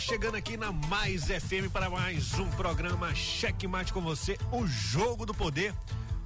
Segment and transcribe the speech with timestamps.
[0.00, 5.26] Chegando aqui na Mais FM para mais um programa Cheque Mate com você, o Jogo
[5.26, 5.74] do Poder.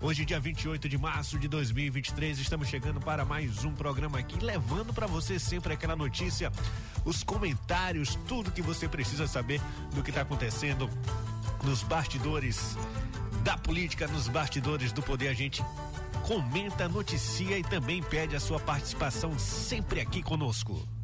[0.00, 4.94] Hoje, dia 28 de março de 2023, estamos chegando para mais um programa aqui, levando
[4.94, 6.52] para você sempre aquela notícia,
[7.04, 9.60] os comentários, tudo que você precisa saber
[9.94, 10.88] do que está acontecendo
[11.64, 12.76] nos bastidores
[13.42, 15.28] da política, nos bastidores do poder.
[15.28, 15.62] A gente
[16.26, 20.95] comenta, noticia e também pede a sua participação sempre aqui conosco.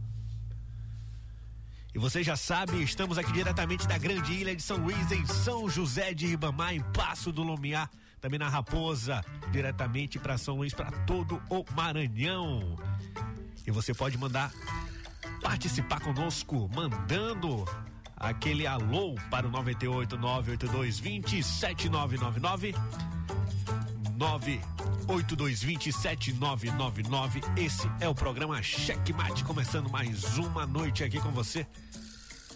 [1.94, 5.68] E você já sabe, estamos aqui diretamente da grande ilha de São Luís, em São
[5.68, 10.90] José de Ribamar, em Passo do Lumiar, também na Raposa, diretamente para São Luís, para
[10.90, 12.76] todo o Maranhão.
[13.66, 14.50] E você pode mandar
[15.42, 17.66] participar conosco, mandando
[18.16, 20.16] aquele alô para o 98
[24.22, 27.60] 982 20 7999 98220 7999.
[27.60, 31.66] Esse é o programa Cheque Mate, começando mais uma noite aqui com você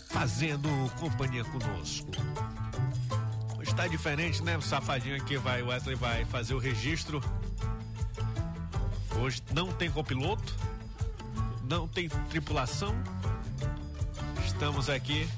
[0.08, 0.68] fazendo
[1.00, 2.06] companhia conosco.
[3.58, 4.56] Hoje tá diferente, né?
[4.56, 7.20] O safadinho aqui vai, o Wesley vai fazer o registro.
[9.20, 10.54] Hoje não tem copiloto,
[11.68, 12.94] não tem tripulação.
[14.46, 15.28] Estamos aqui.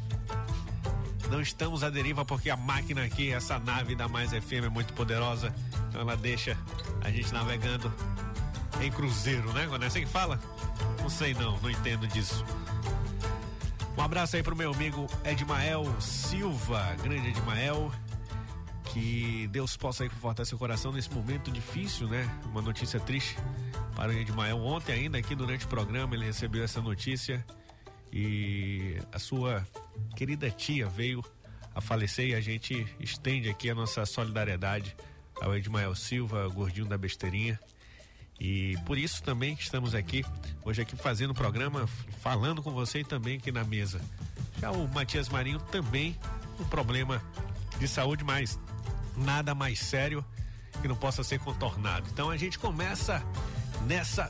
[1.30, 4.94] Não estamos à deriva porque a máquina aqui, essa nave da Mais FM é muito
[4.94, 5.54] poderosa.
[5.88, 6.56] Então ela deixa
[7.02, 7.92] a gente navegando
[8.80, 9.66] em cruzeiro, né?
[9.68, 10.40] Quando é assim que fala?
[11.00, 12.44] Não sei não, não entendo disso.
[13.96, 17.92] Um abraço aí pro meu amigo Edmael Silva, grande Edmael.
[18.84, 22.26] Que Deus possa aí confortar seu coração nesse momento difícil, né?
[22.46, 23.36] Uma notícia triste
[23.94, 24.58] para o Edmael.
[24.64, 27.44] Ontem ainda aqui durante o programa ele recebeu essa notícia
[28.10, 29.66] e a sua
[30.16, 31.24] querida tia veio
[31.74, 34.96] a falecer e a gente estende aqui a nossa solidariedade
[35.40, 37.58] ao Edmael Silva, gordinho da besteirinha.
[38.40, 40.24] E por isso também que estamos aqui,
[40.64, 41.86] hoje aqui fazendo o programa,
[42.20, 44.00] falando com você e também aqui na mesa.
[44.60, 46.16] Já o Matias Marinho também
[46.60, 47.22] um problema
[47.78, 48.58] de saúde, mas
[49.16, 50.24] nada mais sério
[50.80, 52.08] que não possa ser contornado.
[52.12, 53.24] Então a gente começa
[53.86, 54.28] nessa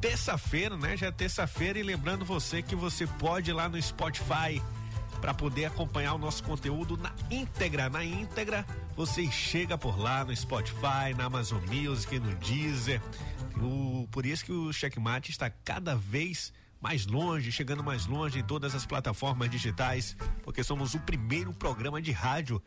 [0.00, 0.96] terça-feira, né?
[0.96, 4.62] Já é terça-feira e lembrando você que você pode ir lá no Spotify
[5.20, 7.90] para poder acompanhar o nosso conteúdo na íntegra.
[7.90, 8.64] Na íntegra,
[8.96, 13.00] você chega por lá no Spotify, na Amazon Music, no Deezer.
[13.60, 18.42] O, por isso que o Checkmate está cada vez mais longe, chegando mais longe em
[18.42, 22.62] todas as plataformas digitais, porque somos o primeiro programa de rádio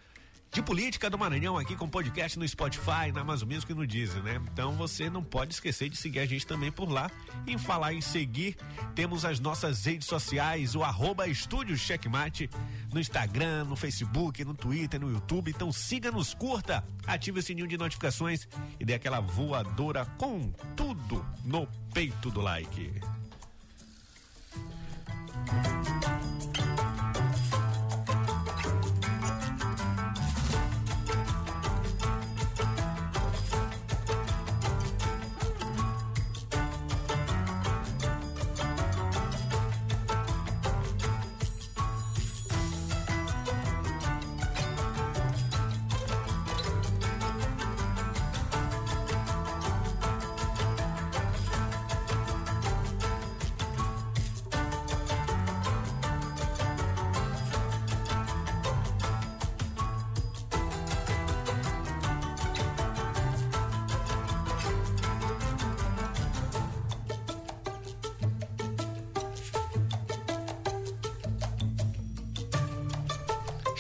[0.54, 4.22] de política do Maranhão aqui com podcast no Spotify, na Amazon Music e no Deezer,
[4.22, 4.40] né?
[4.54, 7.10] Então você não pode esquecer de seguir a gente também por lá.
[7.48, 8.56] E falar em seguir,
[8.94, 12.52] temos as nossas redes sociais, o arroba Estúdio Checkmate,
[12.94, 15.50] no Instagram, no Facebook, no Twitter, no YouTube.
[15.50, 18.48] Então siga-nos, curta, ative o sininho de notificações
[18.80, 22.94] e dê aquela voadora com tudo no peito do like.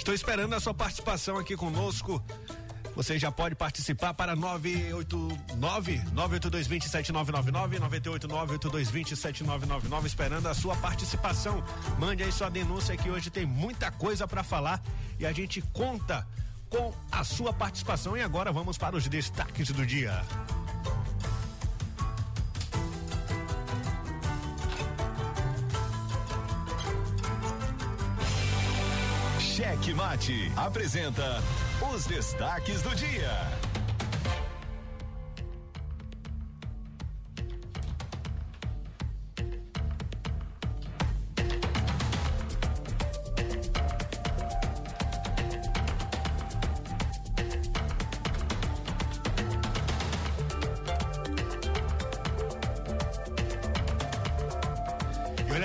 [0.04, 2.22] Estou esperando a sua participação aqui conosco.
[2.94, 7.80] Você já pode participar para 989 982279999
[8.28, 11.64] 98982279999 esperando a sua participação.
[11.98, 14.84] Mande aí sua denúncia que hoje tem muita coisa para falar
[15.18, 16.28] e a gente conta
[16.70, 20.22] com a sua participação e agora vamos para os destaques do dia.
[29.84, 31.44] Cheque Mate apresenta
[31.94, 33.73] os destaques do dia.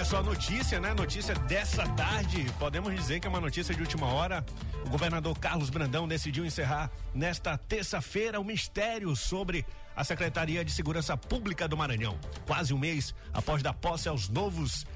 [0.09, 0.95] Só notícia, né?
[0.95, 2.47] Notícia dessa tarde.
[2.59, 4.45] Podemos dizer que é uma notícia de última hora.
[4.87, 11.17] O governador Carlos Brandão decidiu encerrar nesta terça-feira o mistério sobre a Secretaria de Segurança
[11.17, 12.19] Pública do Maranhão.
[12.47, 14.87] Quase um mês após dar posse aos novos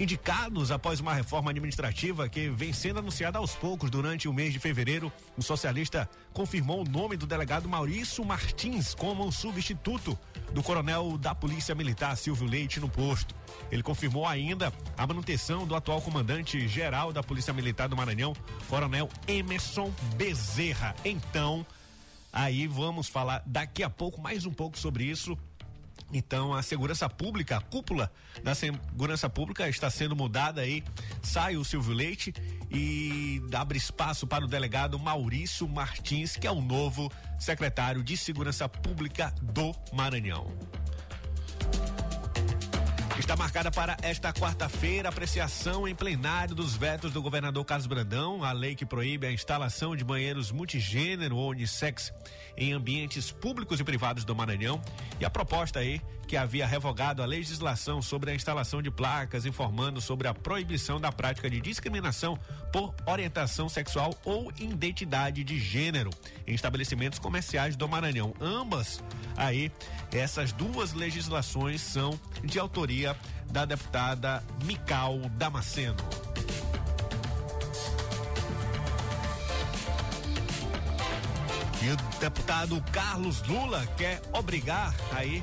[0.00, 4.58] indicados após uma reforma administrativa que vem sendo anunciada aos poucos durante o mês de
[4.58, 5.12] fevereiro.
[5.36, 10.18] O socialista confirmou o nome do delegado Maurício Martins como substituto
[10.54, 13.34] do coronel da Polícia Militar Silvio Leite no posto.
[13.70, 18.34] Ele confirmou ainda a manutenção do atual comandante geral da Polícia Militar do Maranhão,
[18.70, 20.96] Coronel Emerson Bezerra.
[21.04, 21.64] Então,
[22.32, 25.36] aí vamos falar daqui a pouco mais um pouco sobre isso
[26.12, 28.10] então a segurança pública, a cúpula
[28.42, 30.82] da segurança pública está sendo mudada aí.
[31.22, 32.34] Sai o Silvio Leite
[32.70, 38.68] e abre espaço para o delegado Maurício Martins, que é o novo secretário de Segurança
[38.68, 40.46] Pública do Maranhão.
[43.30, 48.50] Está marcada para esta quarta-feira apreciação em plenário dos vetos do governador Carlos Brandão, a
[48.50, 52.12] lei que proíbe a instalação de banheiros multigênero ou unissex
[52.56, 54.82] em ambientes públicos e privados do Maranhão.
[55.20, 60.00] E a proposta aí que havia revogado a legislação sobre a instalação de placas informando
[60.00, 62.38] sobre a proibição da prática de discriminação
[62.72, 66.10] por orientação sexual ou identidade de gênero.
[66.46, 68.32] Em estabelecimentos comerciais do Maranhão.
[68.40, 69.02] Ambas
[69.36, 69.72] aí
[70.12, 73.16] essas duas legislações são de autoria
[73.50, 75.96] da deputada Mical Damasceno.
[81.82, 85.42] E o deputado Carlos Lula quer obrigar aí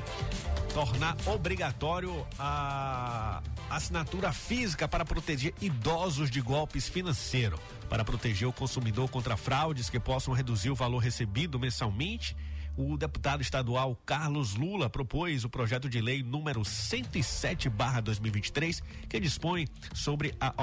[0.72, 7.58] tornar obrigatório a assinatura física para proteger idosos de golpes financeiros,
[7.88, 12.36] para proteger o consumidor contra fraudes que possam reduzir o valor recebido mensalmente
[12.78, 20.32] o deputado estadual Carlos Lula propôs o projeto de lei número 107/2023, que dispõe sobre
[20.40, 20.54] a,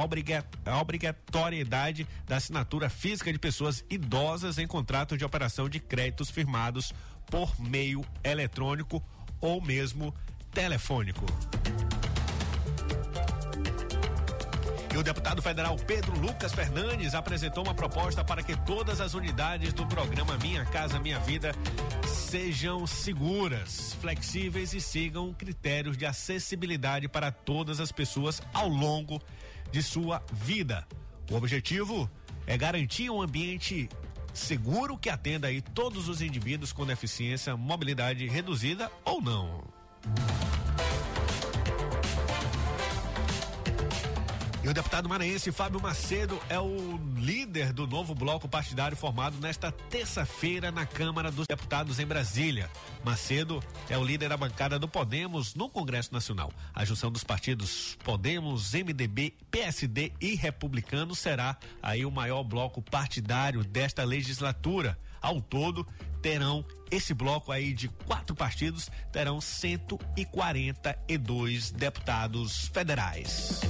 [0.80, 6.94] obrigatoriedade da assinatura física de pessoas idosas em contratos de operação de créditos firmados
[7.30, 9.04] por meio eletrônico
[9.42, 10.16] ou mesmo
[10.54, 11.25] telefônico.
[14.96, 19.74] E o deputado federal Pedro Lucas Fernandes apresentou uma proposta para que todas as unidades
[19.74, 21.52] do programa Minha Casa Minha Vida
[22.08, 29.22] sejam seguras, flexíveis e sigam critérios de acessibilidade para todas as pessoas ao longo
[29.70, 30.88] de sua vida.
[31.30, 32.10] O objetivo
[32.48, 33.90] é garantir um ambiente
[34.34, 39.62] seguro que atenda aí todos os indivíduos com deficiência, mobilidade reduzida ou não.
[44.66, 49.72] E o deputado maranhense Fábio Macedo é o líder do novo bloco partidário formado nesta
[49.72, 52.68] terça-feira na Câmara dos Deputados em Brasília.
[53.04, 56.52] Macedo é o líder da bancada do Podemos no Congresso Nacional.
[56.74, 63.64] A junção dos partidos Podemos, MDB, PSD e Republicano será aí o maior bloco partidário
[63.64, 64.98] desta legislatura.
[65.22, 65.86] Ao todo,
[66.24, 73.62] terão esse bloco aí de quatro partidos terão 142 deputados federais.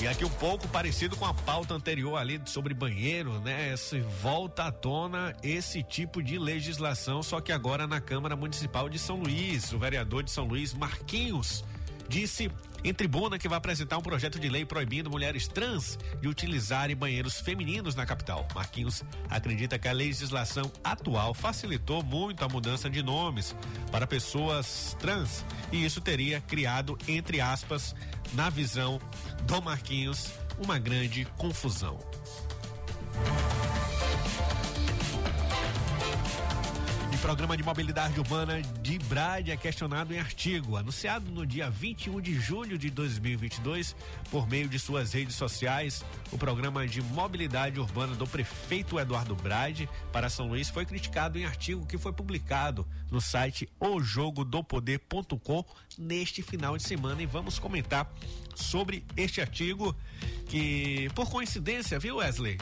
[0.00, 3.76] E aqui um pouco parecido com a pauta anterior ali sobre banheiro, né?
[3.76, 8.98] Se volta à tona esse tipo de legislação, só que agora na Câmara Municipal de
[8.98, 9.74] São Luís.
[9.74, 11.62] O vereador de São Luís, Marquinhos,
[12.10, 12.50] disse
[12.82, 17.40] em tribuna que vai apresentar um projeto de lei proibindo mulheres trans de utilizarem banheiros
[17.40, 18.48] femininos na capital.
[18.52, 23.54] Marquinhos acredita que a legislação atual facilitou muito a mudança de nomes
[23.92, 27.94] para pessoas trans e isso teria criado, entre aspas,
[28.34, 29.00] na visão
[29.44, 31.96] do Marquinhos, uma grande confusão.
[37.20, 42.34] Programa de mobilidade urbana de Brade é questionado em artigo, anunciado no dia 21 de
[42.34, 43.94] julho de 2022
[44.30, 46.02] por meio de suas redes sociais.
[46.32, 51.44] O programa de mobilidade urbana do prefeito Eduardo Brade para São Luís foi criticado em
[51.44, 55.64] artigo que foi publicado no site ojogodopoder.com
[55.98, 58.10] neste final de semana e vamos comentar
[58.54, 59.94] sobre este artigo
[60.48, 62.56] que, por coincidência, viu, Wesley?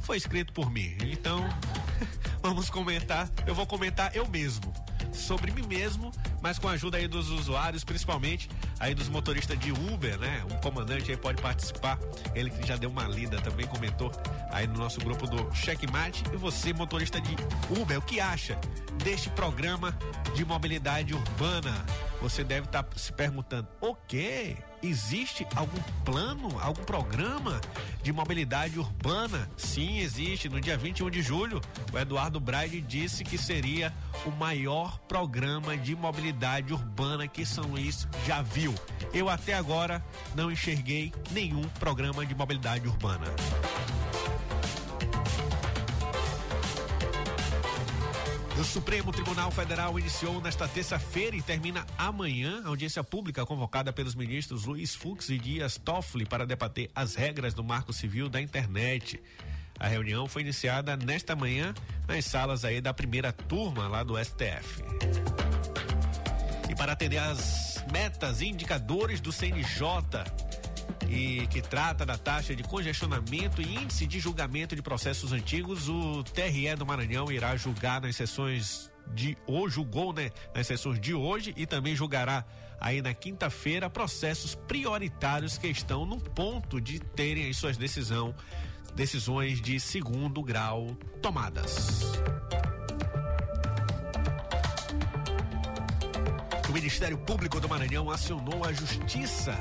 [0.00, 0.96] Foi escrito por mim.
[1.02, 1.46] Então,
[2.42, 3.28] vamos comentar.
[3.46, 4.72] Eu vou comentar eu mesmo
[5.12, 9.72] sobre mim mesmo, mas com a ajuda aí dos usuários, principalmente aí dos motoristas de
[9.72, 10.44] Uber, né?
[10.50, 11.98] Um comandante aí pode participar,
[12.34, 14.10] ele que já deu uma lida também comentou
[14.50, 16.22] aí no nosso grupo do Checkmate.
[16.32, 17.36] E você, motorista de
[17.78, 18.58] Uber, o que acha
[19.02, 19.96] deste programa
[20.34, 21.84] de mobilidade urbana?
[22.20, 24.56] Você deve estar tá se perguntando: o quê?
[24.82, 27.60] Existe algum plano, algum programa
[28.02, 29.50] de mobilidade urbana?
[29.56, 30.48] Sim, existe.
[30.48, 31.60] No dia 21 de julho,
[31.92, 33.92] o Eduardo Braide disse que seria
[34.24, 38.74] o maior programa de mobilidade urbana que São Luís já viu.
[39.12, 40.04] Eu até agora
[40.34, 43.26] não enxerguei nenhum programa de mobilidade urbana.
[48.58, 54.16] O Supremo Tribunal Federal iniciou nesta terça-feira e termina amanhã a audiência pública convocada pelos
[54.16, 59.22] ministros Luiz Fux e Dias Toffoli para debater as regras do Marco Civil da Internet.
[59.78, 61.72] A reunião foi iniciada nesta manhã
[62.08, 64.82] nas salas aí da primeira turma lá do STF.
[66.68, 69.84] E para atender às metas e indicadores do CNJ,
[71.08, 76.22] e que trata da taxa de congestionamento e índice de julgamento de processos antigos, o
[76.22, 81.54] TRE do Maranhão irá julgar nas sessões de hoje, julgou, né, nas sessões de hoje
[81.56, 82.44] e também julgará
[82.80, 88.34] aí na quinta-feira processos prioritários que estão no ponto de terem as suas decisão,
[88.94, 90.86] decisões de segundo grau
[91.22, 92.02] tomadas.
[96.68, 99.58] O Ministério Público do Maranhão acionou a Justiça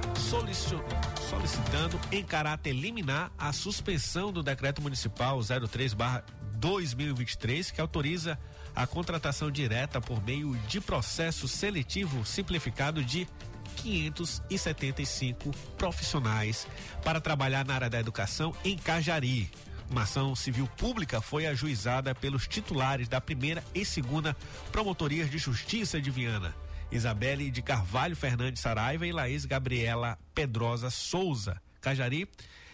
[1.30, 8.38] solicitando em caráter liminar a suspensão do decreto municipal 03/2023 que autoriza
[8.76, 13.26] a contratação direta por meio de processo seletivo simplificado de
[13.78, 16.68] 575 profissionais
[17.06, 19.50] para trabalhar na área da educação em Cajari.
[19.90, 24.36] Uma ação civil pública foi ajuizada pelos titulares da primeira e segunda
[24.74, 26.54] promotorias de justiça de Viana.
[26.91, 31.62] Isabelle de Carvalho Fernandes Saraiva e Laís Gabriela Pedrosa Souza.
[31.82, 32.29] Cajari,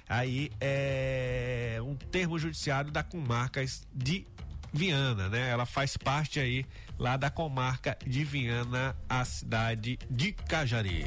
[0.08, 4.26] aí é um termo judiciário da comarca de
[4.72, 5.50] Viana, né?
[5.50, 6.66] Ela faz parte aí
[6.98, 11.06] lá da comarca de Viana, a cidade de Cajari.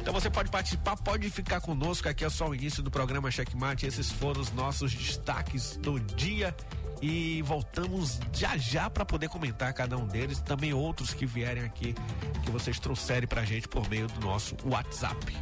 [0.00, 2.08] Então você pode participar, pode ficar conosco.
[2.08, 3.86] Aqui é só o início do programa Checkmate.
[3.86, 6.54] Esses foram os nossos destaques do dia
[7.02, 11.94] e voltamos já já para poder comentar cada um deles, também outros que vierem aqui
[12.42, 15.36] que vocês trouxerem pra gente por meio do nosso WhatsApp.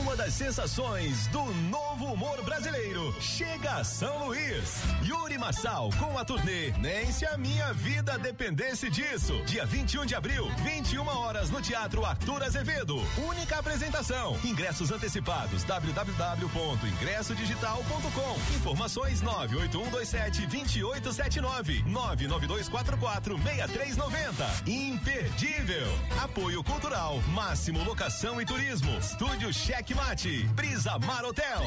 [0.00, 4.80] Uma das sensações do novo humor brasileiro chega a São Luís.
[5.04, 9.42] Yuri Marçal com a turnê Nem se a minha vida dependesse disso.
[9.44, 13.02] Dia 21 de abril, 21 horas no Teatro Arthur Azevedo.
[13.26, 14.38] Única apresentação.
[14.44, 18.56] Ingressos antecipados www www.ingressodigital.com.
[18.56, 24.70] Informações 98127 2879 99244 6390.
[24.70, 25.86] Imperdível.
[26.22, 31.60] Apoio Cultural, Máximo Locação e Turismo, Estúdio Cheque Mate, Brisa Mar Hotel.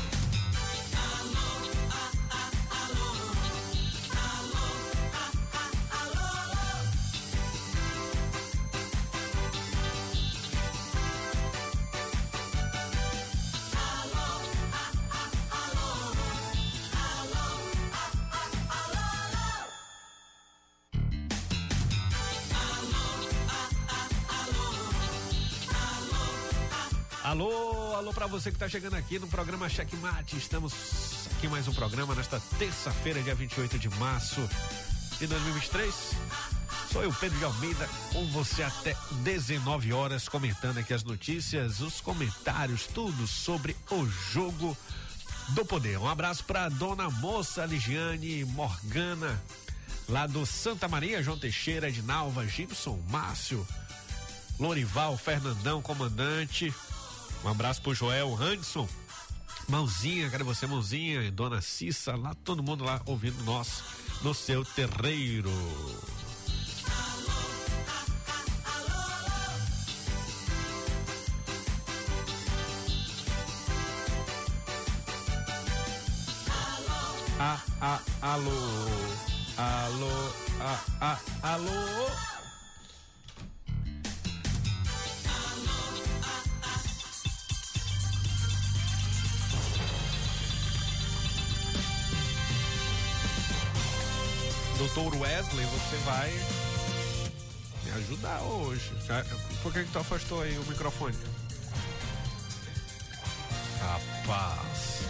[28.41, 30.35] Você que está chegando aqui no programa Checkmate.
[30.35, 30.73] Estamos
[31.37, 34.41] aqui mais um programa nesta terça-feira, dia 28 de março
[35.19, 35.93] de 2023.
[36.91, 42.01] Sou eu, Pedro de Almeida, com você até 19 horas, comentando aqui as notícias, os
[42.01, 44.75] comentários, tudo sobre o jogo
[45.49, 45.99] do poder.
[45.99, 49.39] Um abraço para dona moça Ligiane Morgana,
[50.09, 53.67] lá do Santa Maria, João Teixeira, Edinalva, Gibson, Márcio,
[54.59, 56.73] Lorival, Fernandão, comandante.
[57.43, 58.87] Um abraço pro Joel Hanson.
[59.67, 61.31] Mãozinha, cadê você, mãozinha?
[61.31, 63.83] Dona Cissa, lá todo mundo lá ouvindo nós
[64.21, 65.51] no seu terreiro.
[77.39, 78.51] Ah, ah, alô,
[79.57, 82.40] alô, ah, ah, alô.
[94.81, 96.31] Doutor Wesley, você vai
[97.85, 98.91] me ajudar hoje.
[99.61, 101.15] Por que, que tu afastou aí o microfone?
[103.79, 105.01] Rapaz.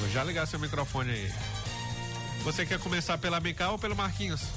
[0.00, 1.30] Vou já ligar seu microfone aí.
[2.42, 4.40] Você quer começar pela MK ou pelo Marquinhos?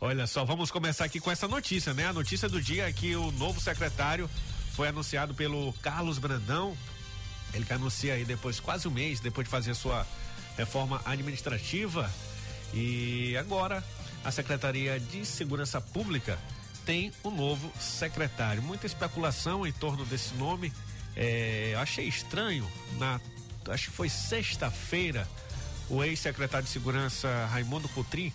[0.00, 2.06] Olha só, vamos começar aqui com essa notícia, né?
[2.06, 4.30] A notícia do dia é que o novo secretário
[4.70, 6.76] foi anunciado pelo Carlos Brandão,
[7.54, 10.06] ele que anuncia aí depois, quase um mês, depois de fazer sua
[10.56, 12.10] reforma administrativa.
[12.72, 13.82] E agora
[14.24, 16.38] a Secretaria de Segurança Pública
[16.84, 18.62] tem um novo secretário.
[18.62, 20.72] Muita especulação em torno desse nome.
[21.16, 23.20] É, achei estranho, na,
[23.68, 25.28] acho que foi sexta-feira,
[25.88, 28.32] o ex-secretário de Segurança Raimundo Coutrin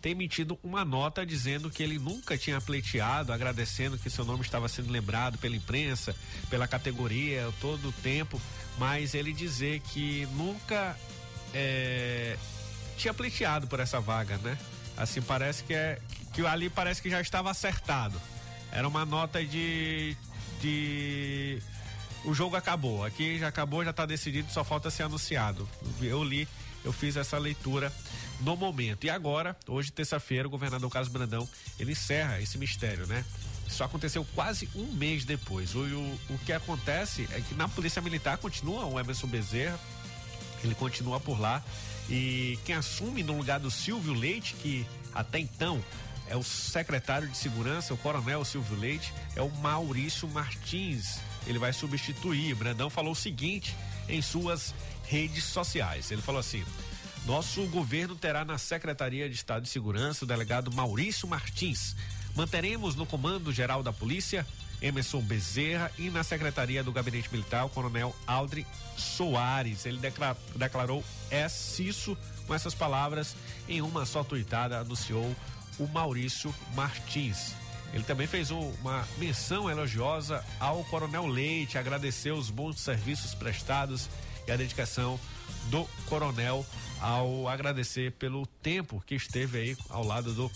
[0.00, 4.68] tem emitido uma nota dizendo que ele nunca tinha pleiteado, agradecendo que seu nome estava
[4.68, 6.14] sendo lembrado pela imprensa,
[6.48, 8.40] pela categoria, todo o tempo,
[8.78, 10.96] mas ele dizer que nunca
[11.52, 12.36] é,
[12.96, 14.56] tinha pleiteado por essa vaga, né?
[14.96, 16.00] Assim, parece que é
[16.32, 18.20] que ali parece que já estava acertado.
[18.70, 20.16] Era uma nota de
[20.60, 21.60] de
[22.24, 23.04] o jogo acabou.
[23.04, 25.68] Aqui já acabou, já está decidido, só falta ser anunciado.
[26.00, 26.48] Eu li,
[26.84, 27.92] eu fiz essa leitura
[28.40, 29.04] no momento.
[29.04, 33.24] E agora, hoje, terça-feira, o governador Carlos Brandão, ele encerra esse mistério, né?
[33.66, 35.74] Isso aconteceu quase um mês depois.
[35.74, 39.78] O, o, o que acontece é que na Polícia Militar continua o Emerson Bezerra,
[40.64, 41.62] ele continua por lá.
[42.08, 45.84] E quem assume no lugar do Silvio Leite, que até então
[46.26, 51.20] é o secretário de segurança, o coronel Silvio Leite, é o Maurício Martins.
[51.46, 52.54] Ele vai substituir.
[52.54, 53.76] Brandão falou o seguinte
[54.08, 54.74] em suas
[55.08, 56.10] redes sociais.
[56.10, 56.64] Ele falou assim:
[57.26, 61.96] nosso governo terá na Secretaria de Estado de Segurança o delegado Maurício Martins.
[62.34, 64.46] Manteremos no Comando Geral da Polícia
[64.80, 68.66] Emerson Bezerra e na Secretaria do Gabinete Militar o Coronel Aldri
[68.96, 69.86] Soares.
[69.86, 69.98] Ele
[70.54, 71.46] declarou é
[71.78, 72.16] isso
[72.46, 73.34] com essas palavras
[73.68, 75.34] em uma só tuitada anunciou
[75.78, 77.54] o Maurício Martins.
[77.92, 84.08] Ele também fez um, uma menção elogiosa ao Coronel Leite, agradeceu os bons serviços prestados
[84.48, 85.20] e a dedicação
[85.70, 86.64] do Coronel
[87.00, 90.50] ao agradecer pelo tempo que esteve aí ao lado do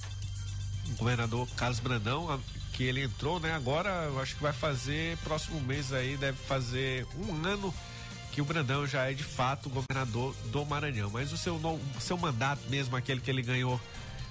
[0.98, 2.40] governador Carlos Brandão,
[2.72, 3.52] que ele entrou, né?
[3.52, 7.72] Agora eu acho que vai fazer, próximo mês aí, deve fazer um ano
[8.32, 11.10] que o Brandão já é de fato governador do Maranhão.
[11.10, 13.80] Mas o seu, o seu mandato mesmo, aquele que ele ganhou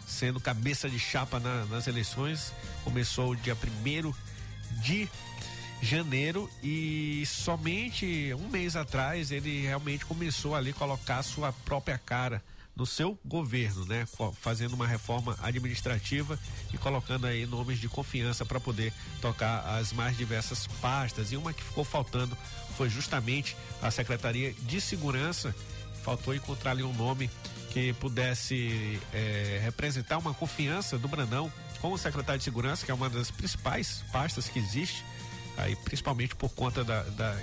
[0.08, 2.52] sendo cabeça de chapa na, nas eleições,
[2.84, 4.14] começou dia primeiro
[4.82, 5.08] de
[5.82, 12.42] janeiro e somente um mês atrás ele realmente começou ali colocar sua própria cara
[12.76, 14.08] no seu governo, né?
[14.40, 16.40] Fazendo uma reforma administrativa
[16.74, 21.32] e colocando aí nomes de confiança para poder tocar as mais diversas pastas.
[21.32, 22.38] E uma que ficou faltando
[22.78, 25.54] foi justamente a Secretaria de Segurança.
[26.04, 27.30] Faltou encontrar ali um nome
[27.72, 32.94] que pudesse é, representar uma confiança do Brandão com o secretário de Segurança, que é
[32.94, 35.04] uma das principais pastas que existe
[35.58, 37.40] aí principalmente por conta da, da,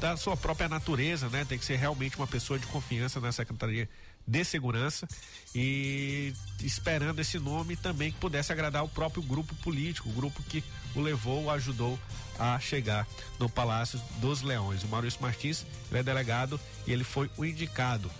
[0.00, 1.44] da, sua própria natureza, né?
[1.44, 3.88] Tem que ser realmente uma pessoa de confiança na Secretaria
[4.26, 5.08] de Segurança
[5.54, 10.62] e esperando esse nome também que pudesse agradar o próprio grupo político, o grupo que
[10.94, 11.98] o levou, o ajudou
[12.38, 13.06] a chegar
[13.38, 14.82] no Palácio dos Leões.
[14.82, 18.10] O Maurício Martins ele é delegado e ele foi o indicado.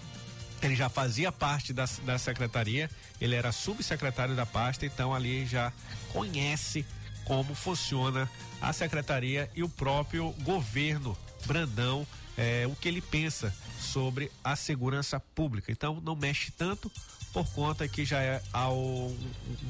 [0.62, 5.72] Ele já fazia parte da, da secretaria, ele era subsecretário da pasta, então ali já
[6.12, 6.84] conhece
[7.24, 8.28] como funciona
[8.60, 12.06] a secretaria e o próprio governo Brandão,
[12.36, 15.72] é, o que ele pensa sobre a segurança pública.
[15.72, 16.90] Então não mexe tanto
[17.32, 19.12] por conta que já é ao,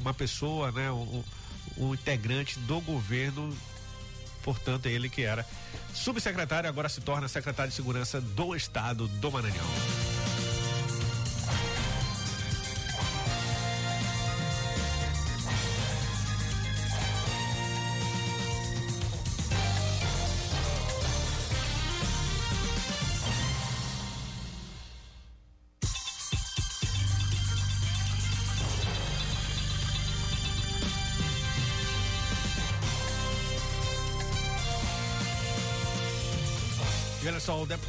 [0.01, 1.23] uma pessoa, né, um,
[1.77, 3.57] um integrante do governo,
[4.43, 5.47] portanto, ele que era
[5.95, 10.10] subsecretário, agora se torna secretário de Segurança do Estado do Maranhão.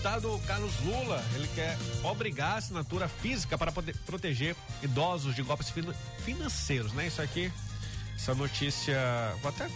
[0.01, 5.71] Deputado Carlos Lula, ele quer obrigar a assinatura física para poder proteger idosos de golpes
[6.25, 7.05] financeiros, né?
[7.05, 7.53] Isso aqui,
[8.15, 8.97] essa notícia,
[9.43, 9.69] vou até,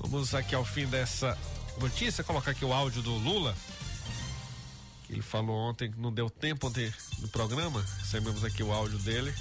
[0.00, 1.38] vamos aqui ao fim dessa
[1.80, 3.54] notícia, colocar aqui o áudio do Lula,
[5.06, 8.98] que ele falou ontem que não deu tempo ontem no programa, recebemos aqui o áudio
[8.98, 9.32] dele,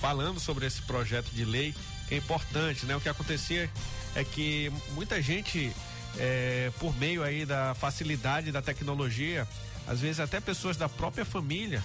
[0.00, 1.74] falando sobre esse projeto de lei,
[2.08, 2.96] que é importante, né?
[2.96, 3.70] O que acontecia
[4.14, 5.70] é que muita gente
[6.18, 9.46] é, por meio aí da facilidade da tecnologia,
[9.86, 11.82] às vezes até pessoas da própria família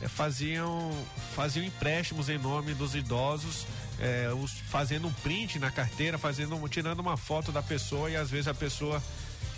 [0.00, 0.90] é, faziam,
[1.34, 3.66] faziam empréstimos em nome dos idosos,
[3.98, 8.30] é, os, fazendo um print na carteira, fazendo, tirando uma foto da pessoa e às
[8.30, 9.02] vezes a pessoa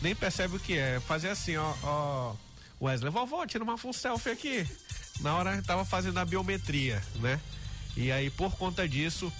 [0.01, 1.01] nem percebe o que é.
[1.01, 2.35] Fazer assim, ó, ó
[2.81, 4.67] Wesley, vovó, tira uma full selfie aqui.
[5.21, 7.39] Na hora estava fazendo a biometria, né?
[7.97, 9.31] E aí, por conta disso,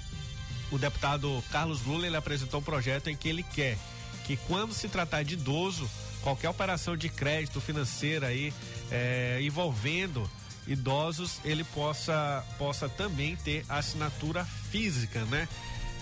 [0.71, 3.79] o deputado Carlos Lula ele apresentou um projeto em que ele quer
[4.25, 5.89] que quando se tratar de idoso,
[6.23, 8.53] qualquer operação de crédito financeira aí
[8.91, 10.29] é, envolvendo
[10.67, 15.49] idosos, ele possa, possa também ter assinatura física, né?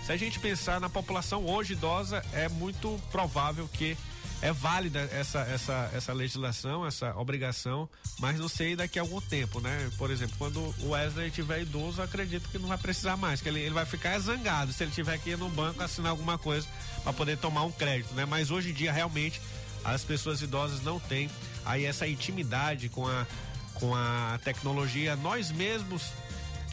[0.08, 3.94] Se a gente pensar na população hoje idosa, é muito provável que
[4.40, 7.86] é válida essa, essa, essa legislação, essa obrigação,
[8.18, 9.90] mas não sei daqui a algum tempo, né?
[9.98, 13.60] Por exemplo, quando o Wesley tiver idoso, acredito que não vai precisar mais, que ele,
[13.60, 16.66] ele vai ficar zangado se ele tiver que ir no banco assinar alguma coisa
[17.02, 18.24] para poder tomar um crédito, né?
[18.24, 19.42] Mas hoje em dia, realmente,
[19.84, 21.28] as pessoas idosas não têm
[21.66, 23.26] aí essa intimidade com a,
[23.74, 25.16] com a tecnologia.
[25.16, 26.14] Nós mesmos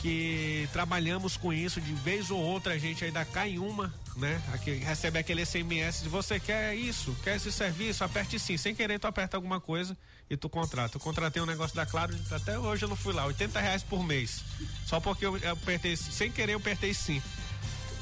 [0.05, 4.39] que trabalhamos com isso, de vez ou outra a gente ainda cai em uma, né?
[4.53, 8.55] Aqui, recebe aquele SMS de você quer isso, quer esse serviço, aperte sim.
[8.55, 9.97] Sem querer, tu aperta alguma coisa
[10.29, 10.97] e tu contrata.
[10.97, 14.03] Eu contratei um negócio da Claro, até hoje eu não fui lá, 80 reais por
[14.03, 14.43] mês.
[14.85, 17.19] Só porque eu, apertei, sem querer eu apertei sim.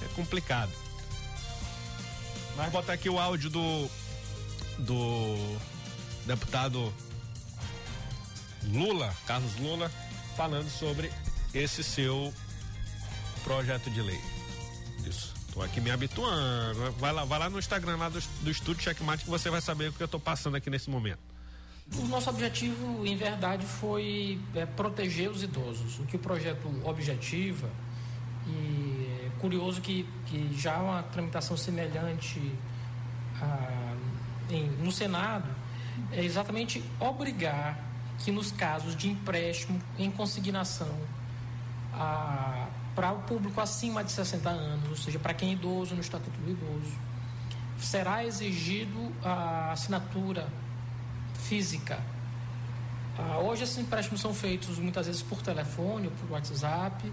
[0.01, 0.73] É complicado.
[2.57, 3.89] Mas botar aqui o áudio do
[4.79, 5.57] do
[6.25, 6.93] deputado
[8.73, 9.89] Lula, Carlos Lula,
[10.35, 11.09] falando sobre
[11.53, 12.33] esse seu
[13.43, 14.19] projeto de lei.
[15.05, 15.33] Isso.
[15.53, 16.91] Tô aqui me habituando.
[16.93, 19.89] Vai lá, vai lá no Instagram lá do, do Estúdio Checkmate que você vai saber
[19.89, 21.19] o que eu tô passando aqui nesse momento.
[21.95, 25.99] O nosso objetivo, em verdade, foi é, proteger os idosos.
[25.99, 27.69] O que o projeto objetiva,
[28.47, 32.39] e é curioso que, que já uma tramitação semelhante
[33.39, 33.95] a,
[34.49, 35.47] em, no Senado,
[36.11, 37.77] é exatamente obrigar
[38.23, 40.97] que nos casos de empréstimo em consignação
[42.95, 46.39] para o público acima de 60 anos, ou seja, para quem é idoso no Estatuto
[46.39, 46.95] do Idoso,
[47.79, 50.47] será exigido a assinatura
[51.33, 51.99] física.
[53.17, 57.11] Ah, hoje esses empréstimos são feitos muitas vezes por telefone ou por WhatsApp.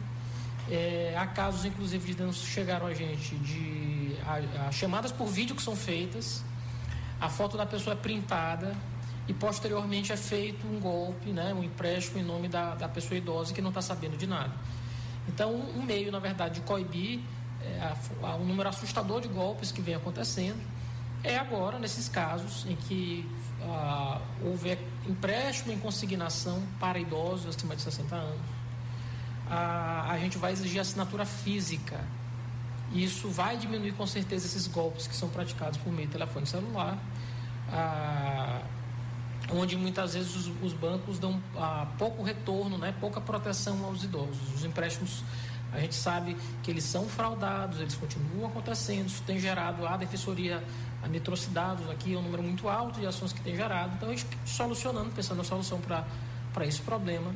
[0.70, 5.56] É, há casos, inclusive, de denúncias chegaram a gente de a, a chamadas por vídeo
[5.56, 6.44] que são feitas,
[7.20, 8.74] a foto da pessoa é printada
[9.30, 13.54] e posteriormente é feito um golpe, né, um empréstimo em nome da, da pessoa idosa
[13.54, 14.52] que não está sabendo de nada.
[15.28, 17.20] Então, um meio, na verdade, de coibir
[17.62, 17.92] é,
[18.24, 20.58] a, um número assustador de golpes que vem acontecendo
[21.22, 23.24] é agora, nesses casos em que
[24.42, 28.40] houver empréstimo em consignação para idosos acima de 60 anos,
[29.48, 32.00] a, a gente vai exigir assinatura física.
[32.92, 36.98] Isso vai diminuir com certeza esses golpes que são praticados por meio de telefone celular.
[37.70, 38.62] Ah,
[39.54, 44.54] onde muitas vezes os, os bancos dão ah, pouco retorno, né, pouca proteção aos idosos.
[44.54, 45.24] Os empréstimos,
[45.72, 50.62] a gente sabe que eles são fraudados, eles continuam acontecendo, isso tem gerado a defensoria
[51.02, 53.92] anitrocidados aqui, é um número muito alto de ações que tem gerado.
[53.96, 57.34] Então, a gente solucionando, pensando na solução para esse problema,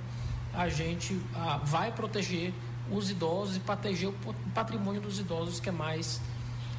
[0.52, 2.52] a gente ah, vai proteger
[2.90, 4.14] os idosos e proteger o
[4.54, 6.20] patrimônio dos idosos, que é mais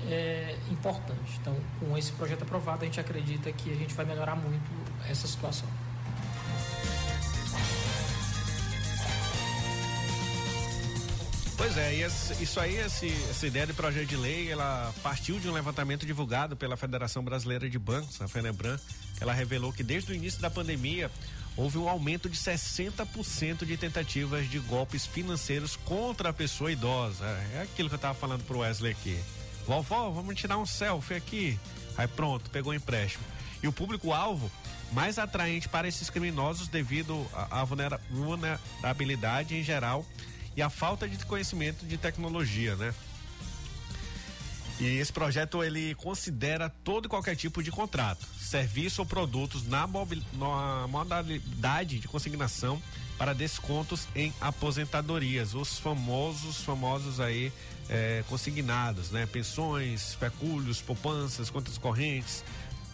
[0.07, 1.39] é, importante.
[1.41, 5.27] Então, com esse projeto aprovado, a gente acredita que a gente vai melhorar muito essa
[5.27, 5.67] situação.
[11.57, 15.47] Pois é, e isso aí, esse, essa ideia de projeto de lei, ela partiu de
[15.47, 18.77] um levantamento divulgado pela Federação Brasileira de Bancos, a FENEBRAN,
[19.21, 21.09] ela revelou que desde o início da pandemia
[21.55, 27.25] houve um aumento de 60% de tentativas de golpes financeiros contra a pessoa idosa.
[27.53, 29.17] É aquilo que eu estava falando pro Wesley aqui.
[29.65, 31.59] Vovó, vamos tirar um selfie aqui.
[31.97, 33.23] Aí pronto, pegou o empréstimo.
[33.63, 34.51] E o público-alvo
[34.95, 40.05] mais atraente para esses criminosos devido à vulnerabilidade em geral
[40.55, 42.93] e a falta de conhecimento de tecnologia, né?
[44.79, 49.85] E esse projeto ele considera todo e qualquer tipo de contrato, serviço ou produtos na,
[49.85, 52.81] na modalidade de consignação
[53.17, 57.51] para descontos em aposentadorias, os famosos, famosos aí
[57.89, 59.25] é, consignados, né?
[59.25, 62.43] Pensões, pecúlios, poupanças, contas correntes,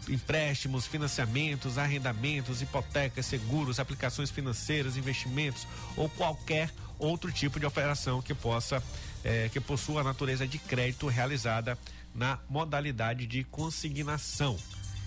[0.09, 8.33] empréstimos, financiamentos, arrendamentos, hipotecas, seguros, aplicações financeiras, investimentos ou qualquer outro tipo de operação que
[8.33, 8.81] possa
[9.23, 11.77] é, que possua a natureza de crédito realizada
[12.13, 14.57] na modalidade de consignação.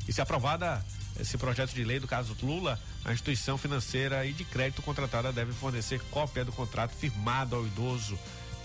[0.06, 0.84] E se aprovada
[1.18, 5.52] esse projeto de lei do caso Lula, a instituição financeira e de crédito contratada deve
[5.52, 8.18] fornecer cópia do contrato firmado ao idoso,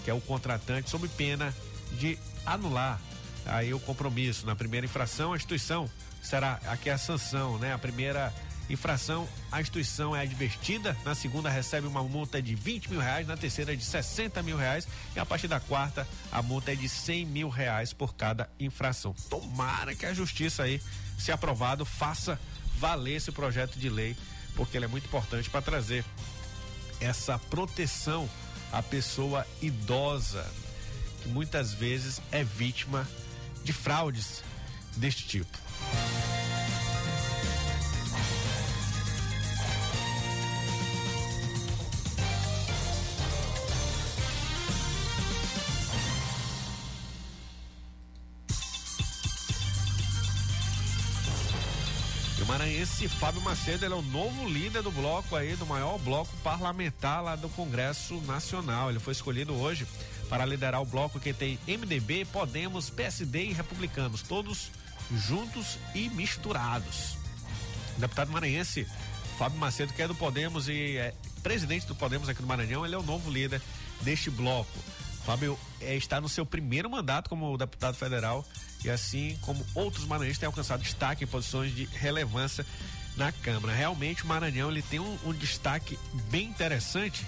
[0.04, 1.54] que é o contratante, sob pena
[1.94, 3.00] de anular
[3.46, 4.46] aí o compromisso.
[4.46, 5.90] Na primeira infração, a instituição
[6.22, 7.74] será aqui a sanção, né?
[7.74, 8.34] A primeira
[8.70, 13.36] infração, a instituição é advertida, na segunda recebe uma multa de 20 mil reais, na
[13.36, 17.26] terceira de 60 mil reais e a partir da quarta a multa é de 100
[17.26, 19.16] mil reais por cada infração.
[19.30, 20.80] Tomara que a justiça aí,
[21.18, 22.40] se aprovado, faça
[22.78, 24.16] valer esse projeto de lei,
[24.56, 26.06] porque ele é muito importante para trazer
[27.02, 28.30] essa proteção
[28.72, 30.46] à pessoa idosa,
[31.24, 33.08] que muitas vezes é vítima
[33.64, 34.44] de fraudes
[34.96, 35.58] deste tipo.
[52.80, 57.22] Maranhense Fábio Macedo, ele é o novo líder do bloco aí, do maior bloco parlamentar
[57.22, 58.90] lá do Congresso Nacional.
[58.90, 59.86] Ele foi escolhido hoje
[60.30, 64.72] para liderar o bloco que tem MDB, Podemos, PSD e Republicanos, todos
[65.12, 67.18] juntos e misturados.
[67.98, 68.88] O deputado maranhense
[69.38, 71.14] Fábio Macedo, que é do Podemos e é
[71.44, 73.62] presidente do Podemos aqui do Maranhão, ele é o novo líder
[74.02, 74.80] deste bloco.
[75.26, 78.46] Fábio é, está no seu primeiro mandato como deputado federal
[78.84, 82.66] e assim como outros maranhenses têm alcançado destaque em posições de relevância
[83.18, 83.74] na Câmara.
[83.74, 87.26] Realmente o Maranhão ele tem um, um destaque bem interessante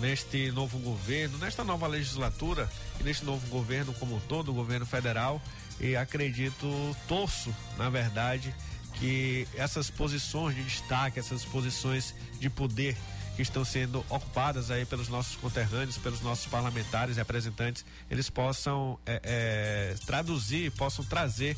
[0.00, 5.42] neste novo governo, nesta nova legislatura e neste novo governo como todo, o governo federal.
[5.80, 8.54] E acredito, torço, na verdade,
[8.94, 12.96] que essas posições de destaque, essas posições de poder
[13.36, 19.20] que estão sendo ocupadas aí pelos nossos conterrâneos, pelos nossos parlamentares, representantes, eles possam é,
[19.24, 21.56] é, traduzir, possam trazer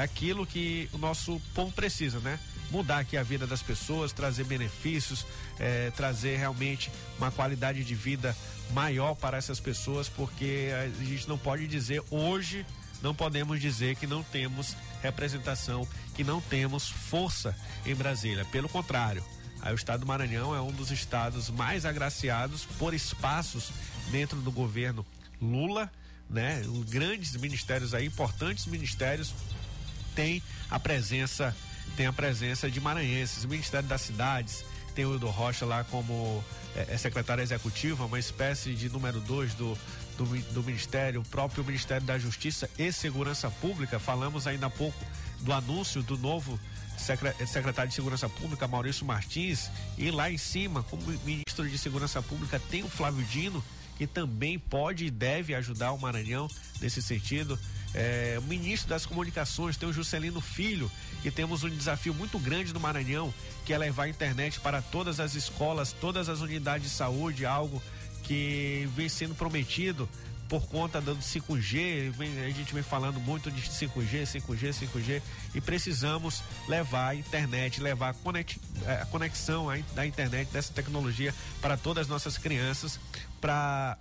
[0.00, 2.38] aquilo que o nosso povo precisa, né?
[2.70, 5.26] Mudar aqui a vida das pessoas, trazer benefícios,
[5.58, 8.36] é, trazer realmente uma qualidade de vida
[8.72, 12.66] maior para essas pessoas, porque a gente não pode dizer hoje,
[13.02, 18.44] não podemos dizer que não temos representação, que não temos força em Brasília.
[18.46, 19.22] Pelo contrário,
[19.66, 23.72] Aí o estado do Maranhão é um dos estados mais agraciados por espaços
[24.12, 25.04] dentro do governo
[25.42, 25.90] Lula,
[26.30, 26.62] né?
[26.88, 29.34] Grandes ministérios aí, importantes ministérios
[30.14, 31.54] tem a presença,
[31.96, 36.44] tem a presença de maranhenses, o Ministério das Cidades, tem o Edo Rocha lá como
[36.76, 39.76] é, é secretário executivo, uma espécie de número dois do,
[40.16, 43.98] do, do, Ministério, o próprio Ministério da Justiça e Segurança Pública.
[43.98, 45.04] Falamos ainda há pouco
[45.40, 46.56] do anúncio do novo
[46.96, 52.60] secretário de Segurança Pública, Maurício Martins, e lá em cima, como ministro de Segurança Pública,
[52.70, 53.62] tem o Flávio Dino,
[53.96, 56.48] que também pode e deve ajudar o Maranhão
[56.80, 57.58] nesse sentido.
[57.94, 60.90] É, o ministro das Comunicações tem o Juscelino Filho,
[61.22, 63.32] que temos um desafio muito grande no Maranhão,
[63.64, 67.82] que é levar a internet para todas as escolas, todas as unidades de saúde, algo
[68.22, 70.08] que vem sendo prometido
[70.48, 75.22] por conta do 5G, vem, a gente vem falando muito de 5G, 5G, 5G
[75.54, 82.02] e precisamos levar a internet, levar a é, conexão da internet, dessa tecnologia para todas
[82.02, 82.98] as nossas crianças,
[83.40, 83.98] para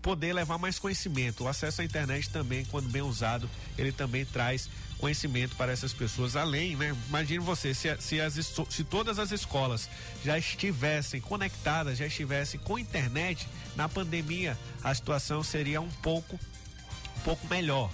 [0.00, 1.44] poder levar mais conhecimento.
[1.44, 4.68] O acesso à internet também, quando bem usado, ele também traz
[5.00, 6.36] conhecimento para essas pessoas.
[6.36, 6.94] Além, né?
[7.08, 9.88] Imagine você, se, se, as, se todas as escolas
[10.24, 16.38] já estivessem conectadas, já estivessem com internet, na pandemia a situação seria um pouco,
[17.18, 17.90] um pouco melhor.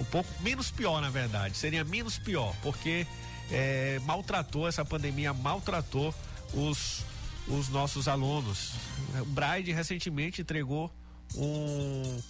[0.00, 1.56] Um pouco menos pior, na verdade.
[1.56, 3.06] Seria menos pior, porque
[3.50, 6.14] é, maltratou, essa pandemia maltratou
[6.52, 7.04] os,
[7.46, 8.72] os nossos alunos.
[9.20, 10.92] O Braille recentemente entregou
[11.34, 12.20] um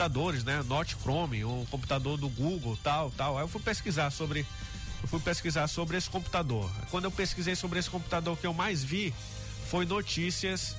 [0.00, 0.62] computadores, né?
[0.66, 3.36] Note Chrome, um computador do Google, tal, tal.
[3.36, 4.46] Aí eu fui pesquisar sobre
[5.02, 6.70] eu fui pesquisar sobre esse computador.
[6.90, 9.12] Quando eu pesquisei sobre esse computador, o que eu mais vi
[9.68, 10.74] foi notícias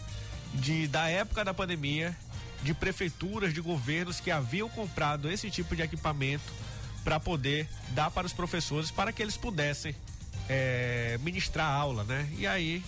[0.56, 2.18] de da época da pandemia
[2.64, 6.52] de prefeituras, de governos que haviam comprado esse tipo de equipamento
[7.04, 9.96] para poder dar para os professores para que eles pudessem
[10.50, 12.28] é, ministrar aula, né?
[12.40, 12.84] E aí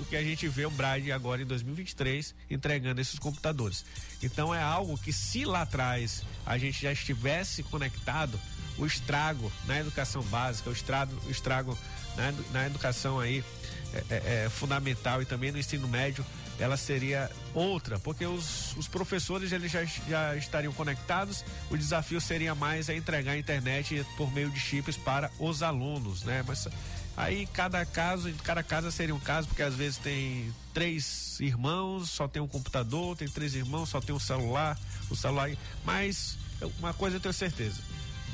[0.00, 3.84] o que a gente vê o Braille agora em 2023 entregando esses computadores.
[4.22, 8.40] Então é algo que se lá atrás a gente já estivesse conectado,
[8.76, 11.76] o estrago na educação básica, o estrago, o estrago
[12.16, 13.44] na, na educação aí
[13.92, 16.24] é, é, é, fundamental e também no ensino médio,
[16.58, 22.54] ela seria outra, porque os, os professores eles já, já estariam conectados, o desafio seria
[22.54, 26.44] mais a entregar a internet por meio de chips para os alunos, né?
[26.46, 26.68] Mas
[27.18, 32.28] Aí cada caso, cada casa seria um caso, porque às vezes tem três irmãos, só
[32.28, 34.78] tem um computador, tem três irmãos, só tem um celular,
[35.10, 35.50] o celular.
[35.84, 36.38] Mas
[36.78, 37.82] uma coisa eu tenho certeza.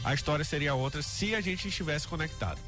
[0.04, 2.60] A história seria outra se a gente estivesse conectado.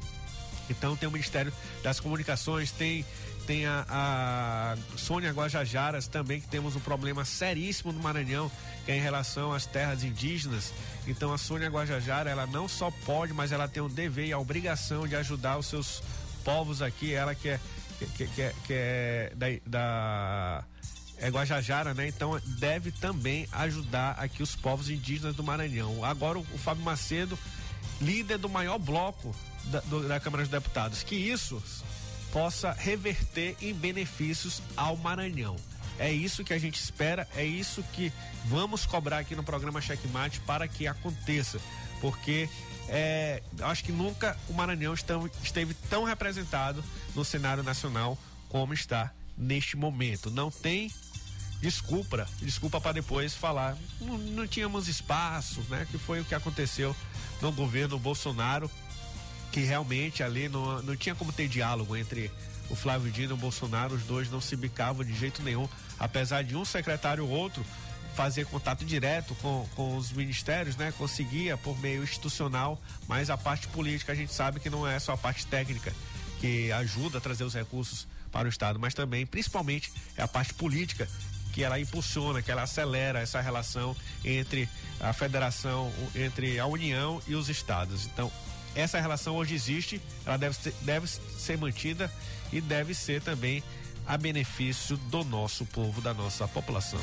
[0.67, 1.53] Então tem o Ministério
[1.83, 3.05] das Comunicações, tem
[3.47, 8.51] tem a, a Sônia Guajajaras também, que temos um problema seríssimo no Maranhão,
[8.85, 10.73] que é em relação às terras indígenas.
[11.07, 14.37] Então a Sônia Guajajara, ela não só pode, mas ela tem o dever e a
[14.37, 16.03] obrigação de ajudar os seus
[16.43, 17.59] povos aqui, ela que é,
[17.99, 20.63] que, que, que é da, da
[21.17, 22.07] é Guajajara, né?
[22.07, 26.03] Então deve também ajudar aqui os povos indígenas do Maranhão.
[26.03, 27.39] Agora o, o Fábio Macedo,
[28.01, 29.33] líder do maior bloco
[29.65, 31.63] da, do, da Câmara dos Deputados, que isso
[32.31, 35.55] possa reverter em benefícios ao Maranhão.
[35.99, 38.13] É isso que a gente espera, é isso que
[38.45, 41.59] vamos cobrar aqui no programa Checkmate para que aconteça,
[41.99, 42.47] porque
[42.87, 46.83] é, acho que nunca o Maranhão esteve tão representado
[47.15, 50.29] no cenário nacional como está neste momento.
[50.29, 50.91] Não tem
[51.59, 55.87] desculpa, desculpa para depois falar, não, não tínhamos espaço, né?
[55.89, 56.95] Que foi o que aconteceu
[57.41, 58.69] no governo Bolsonaro
[59.57, 62.29] que realmente ali não, não tinha como ter diálogo entre
[62.69, 65.67] o Flávio Dino e o Bolsonaro, os dois não se bicavam de jeito nenhum,
[65.97, 67.65] apesar de um secretário ou outro
[68.15, 70.93] fazer contato direto com, com os ministérios, né?
[70.95, 75.13] Conseguia por meio institucional, mas a parte política a gente sabe que não é só
[75.13, 75.91] a parte técnica
[76.39, 80.53] que ajuda a trazer os recursos para o Estado, mas também, principalmente, é a parte
[80.53, 81.09] política
[81.51, 87.33] que ela impulsiona, que ela acelera essa relação entre a federação, entre a União e
[87.33, 88.05] os estados.
[88.05, 88.31] Então,
[88.77, 92.11] essa relação hoje existe, ela deve ser, deve ser mantida
[92.51, 93.63] e deve ser também
[94.05, 96.99] a benefício do nosso povo, da nossa população.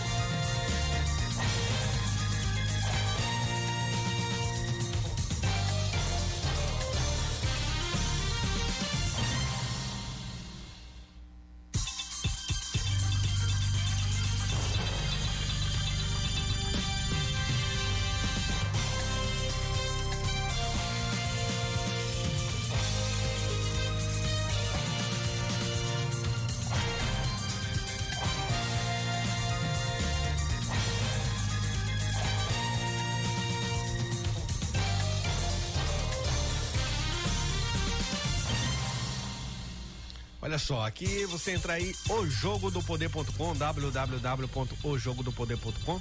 [40.44, 46.00] Olha só, aqui você entra aí o jogo do poder.com, www.ojogodopoder.com.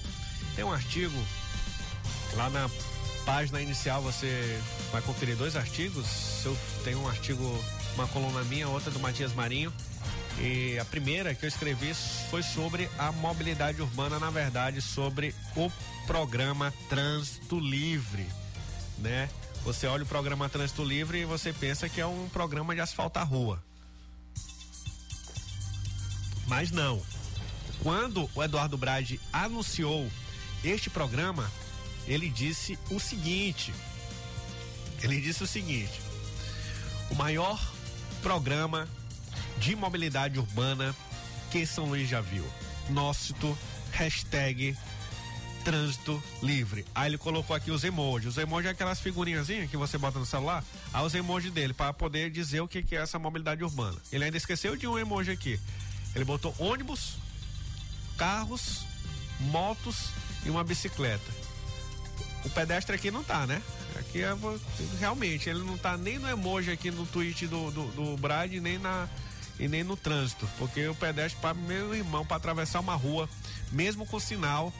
[0.54, 1.18] Tem um artigo
[2.34, 2.70] lá na
[3.26, 6.44] página inicial você vai conferir dois artigos.
[6.44, 7.42] Eu tenho um artigo,
[7.96, 9.72] uma coluna minha, outra do Matias Marinho.
[10.38, 11.94] E a primeira que eu escrevi
[12.30, 15.72] foi sobre a mobilidade urbana, na verdade, sobre o
[16.06, 18.28] programa Trânsito Livre,
[18.98, 19.30] né?
[19.64, 23.26] Você olha o programa Trânsito Livre e você pensa que é um programa de asfaltar
[23.26, 23.64] rua.
[26.48, 27.02] Mas não.
[27.82, 30.10] Quando o Eduardo Brade anunciou
[30.64, 31.52] este programa,
[32.08, 33.74] ele disse o seguinte:
[35.02, 36.02] ele disse o seguinte:
[37.10, 37.62] o maior
[38.22, 38.88] programa
[39.58, 40.96] de mobilidade urbana
[41.52, 42.46] que São Luís já viu.
[42.90, 43.58] Nócito,
[43.92, 44.76] hashtag
[45.64, 46.86] trânsito livre.
[46.94, 48.30] Aí ele colocou aqui os emojis.
[48.30, 50.64] Os emojis é aquelas figurinhas que você bota no celular.
[50.94, 53.98] Aí os emojis dele, para poder dizer o que, que é essa mobilidade urbana.
[54.12, 55.60] Ele ainda esqueceu de um emoji aqui.
[56.16, 57.16] Ele botou ônibus,
[58.18, 58.86] carros,
[59.40, 60.10] motos
[60.46, 61.32] e uma bicicleta.
[62.46, 63.62] O pedestre aqui não tá, né?
[64.00, 64.30] Aqui é,
[65.00, 68.78] realmente, ele não tá nem no emoji aqui no tweet do, do, do Brad, nem
[68.78, 69.08] na
[69.60, 73.30] e nem no trânsito, porque o pedestre para meu irmão para atravessar uma rua,
[73.72, 74.74] mesmo com sinal,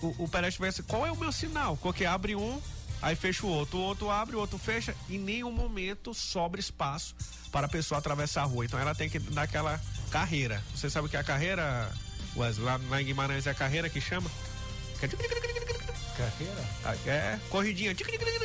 [0.00, 1.76] o, o pedestre vai assim, qual é o meu sinal?
[1.76, 2.60] Porque abre um,
[3.04, 6.58] aí fecha o outro, o outro abre, o outro fecha, e em nenhum momento sobra
[6.58, 7.14] espaço
[7.52, 8.64] para a pessoa atravessar a rua.
[8.64, 9.80] Então ela tem que dar aquela
[10.10, 10.62] carreira.
[10.74, 11.92] Você sabe o que é a carreira?
[12.34, 14.28] Lá, lá em Guimarães é a carreira que chama?
[16.16, 16.64] Carreira?
[16.84, 17.94] Ah, é, corridinha.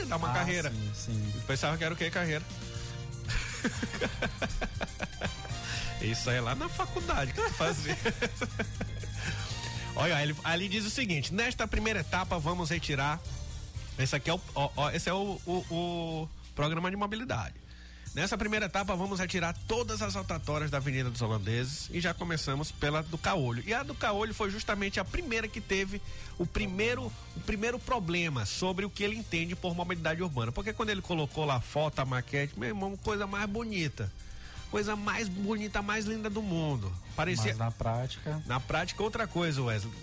[0.08, 0.72] Dá uma ah, carreira.
[0.72, 1.34] Sim, sim.
[1.48, 2.10] pensava que era o que?
[2.10, 2.44] Carreira.
[6.02, 7.98] Isso aí é lá na faculdade que tu fazia.
[9.96, 13.20] Olha, ele, ali diz o seguinte: nesta primeira etapa vamos retirar.
[14.00, 17.56] Esse aqui é o, ó, esse é o, o, o programa de mobilidade.
[18.16, 22.72] Nessa primeira etapa, vamos retirar todas as rotatórias da Avenida dos Holandeses e já começamos
[22.72, 23.62] pela do Caolho.
[23.68, 26.02] E a do Caolho foi justamente a primeira que teve
[26.38, 30.52] o primeiro, o primeiro problema sobre o que ele entende por mobilidade urbana.
[30.52, 34.12] Porque quando ele colocou lá a foto, a maquete, meu irmão, coisa mais bonita
[34.70, 36.92] coisa mais bonita, mais linda do mundo.
[37.16, 37.48] Parecia.
[37.48, 38.42] Mas na prática.
[38.46, 39.94] Na prática, outra coisa, Wesley.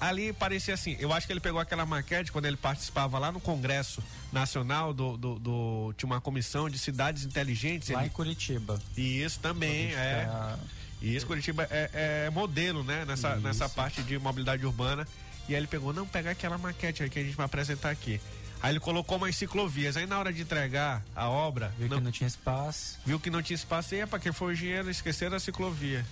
[0.00, 0.96] Ali parecia assim.
[0.98, 5.16] Eu acho que ele pegou aquela maquete quando ele participava lá no Congresso Nacional do.
[5.16, 7.88] do, do tinha uma comissão de cidades inteligentes.
[7.90, 8.08] Lá ele...
[8.08, 8.80] em Curitiba.
[8.96, 10.78] E isso também Curitiba é.
[11.00, 13.04] E isso, Curitiba é, é modelo, né?
[13.04, 15.06] Nessa, nessa parte de mobilidade urbana.
[15.48, 18.20] E aí ele pegou, não, pegar aquela maquete aí que a gente vai apresentar aqui.
[18.62, 19.96] Aí ele colocou umas ciclovias.
[19.96, 21.72] Aí na hora de entregar a obra.
[21.78, 22.98] Viu não, que não tinha espaço.
[23.06, 26.04] Viu que não tinha espaço e é para quem foi o engenheiro esquecer a ciclovia.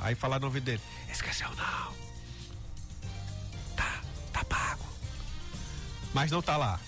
[0.00, 1.94] Aí falaram no ouvido dele: Esqueceu não.
[3.76, 4.00] Tá,
[4.32, 4.84] tá pago.
[6.12, 6.78] Mas não tá lá.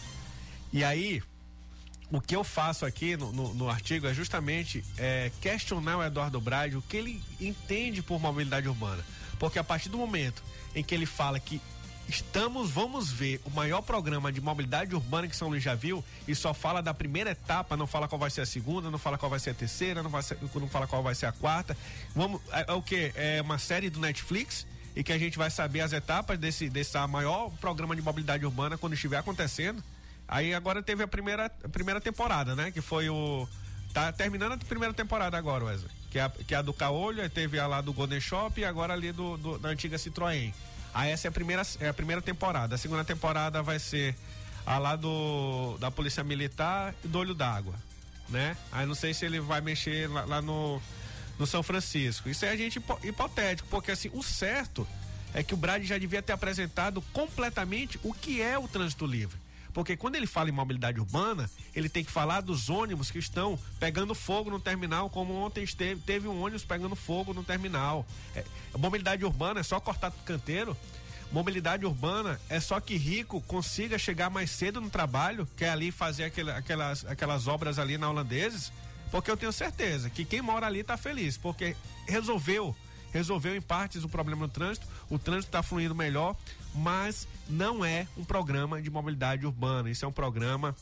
[0.73, 1.23] E aí,
[2.11, 6.41] o que eu faço aqui no, no, no artigo é justamente é, questionar o Eduardo
[6.41, 9.05] Brade o que ele entende por mobilidade urbana.
[9.39, 10.43] Porque a partir do momento
[10.75, 11.61] em que ele fala que
[12.09, 16.35] Estamos, vamos ver o maior programa de mobilidade urbana que São Luís já viu e
[16.35, 19.29] só fala da primeira etapa, não fala qual vai ser a segunda, não fala qual
[19.29, 21.77] vai ser a terceira, não, vai ser, não fala qual vai ser a quarta.
[22.15, 23.13] Vamos, é, é o que?
[23.17, 26.97] É uma série do Netflix e que a gente vai saber as etapas desse, desse
[27.09, 29.83] maior programa de mobilidade urbana quando estiver acontecendo.
[30.29, 32.71] Aí agora teve a primeira, a primeira temporada, né?
[32.71, 33.49] Que foi o.
[33.93, 35.91] Tá terminando a primeira temporada agora, Wesley.
[36.11, 38.65] Que é a, que é a do Caolho, teve a lá do Golden Shop e
[38.65, 40.53] agora ali do, do da antiga Citroën.
[40.97, 42.75] Aí essa é a primeira, é a primeira temporada.
[42.75, 44.17] A segunda temporada vai ser
[44.65, 47.75] a lá do, da Polícia Militar e do Olho d'Água,
[48.31, 48.57] né?
[48.73, 50.81] Aí não sei se ele vai mexer lá, lá no,
[51.39, 52.31] no São Francisco.
[52.31, 54.89] Isso é a gente hipotético, porque assim, o certo
[55.35, 59.37] é que o Brad já devia ter apresentado completamente o que é o trânsito livre.
[59.77, 63.59] Porque quando ele fala em mobilidade urbana, ele tem que falar dos ônibus que estão
[63.79, 68.07] pegando fogo no terminal, como ontem esteve, teve um ônibus pegando fogo no terminal.
[68.35, 68.43] É,
[68.79, 70.75] mobilidade urbana é só cortar canteiro.
[71.31, 75.91] Mobilidade urbana é só que rico consiga chegar mais cedo no trabalho, que é ali
[75.91, 78.73] fazer aquelas, aquelas obras ali na holandeses,
[79.11, 81.77] porque eu tenho certeza que quem mora ali está feliz, porque
[82.09, 82.75] resolveu
[83.13, 86.37] resolveu em partes o problema no trânsito, o trânsito está fluindo melhor,
[86.77, 89.91] mas não é um programa de mobilidade urbana.
[89.91, 90.75] Isso é um programa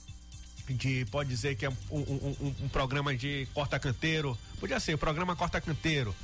[0.68, 5.36] de, pode dizer que é um, um, um, um programa de corta-canteiro, podia ser, programa
[5.36, 6.14] corta-canteiro.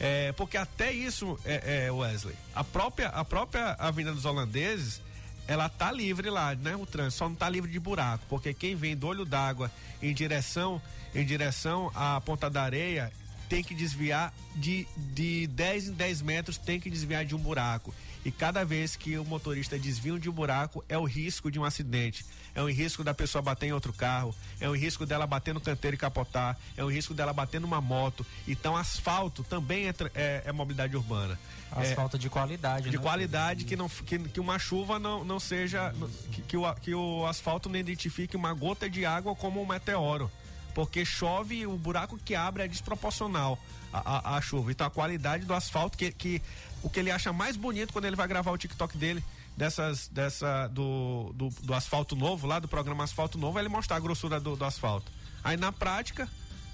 [0.00, 5.00] É, porque até isso, é, é, Wesley, a própria, a própria Avenida dos Holandeses,
[5.46, 6.74] ela tá livre lá, né?
[6.74, 9.70] O trânsito só não tá livre de buraco, porque quem vem do olho d'água
[10.02, 10.80] em direção
[11.14, 13.12] em direção à Ponta da Areia
[13.48, 17.94] tem que desviar de, de 10 em 10 metros, tem que desviar de um buraco.
[18.24, 21.64] E cada vez que o motorista desvia de um buraco, é o risco de um
[21.64, 22.24] acidente.
[22.54, 25.60] É o risco da pessoa bater em outro carro, é o risco dela bater no
[25.60, 28.24] canteiro e capotar, é o risco dela bater numa moto.
[28.46, 31.38] Então, asfalto também é, é, é mobilidade urbana.
[31.70, 33.02] Asfalto é, de qualidade, De né?
[33.02, 35.92] qualidade, que, não, que, que uma chuva não, não seja.
[36.30, 40.30] Que, que, o, que o asfalto não identifique uma gota de água como um meteoro
[40.74, 43.58] porque chove o buraco que abre é desproporcional
[43.92, 44.72] à, chuva.
[44.72, 46.42] Então a qualidade do asfalto, que, que
[46.82, 49.24] o que ele acha mais bonito quando ele vai gravar o TikTok dele,
[49.56, 53.96] dessas, dessa, do, do, do asfalto novo, lá do programa Asfalto Novo, é ele mostrar
[53.96, 55.10] a grossura do, do asfalto.
[55.42, 56.28] Aí na prática,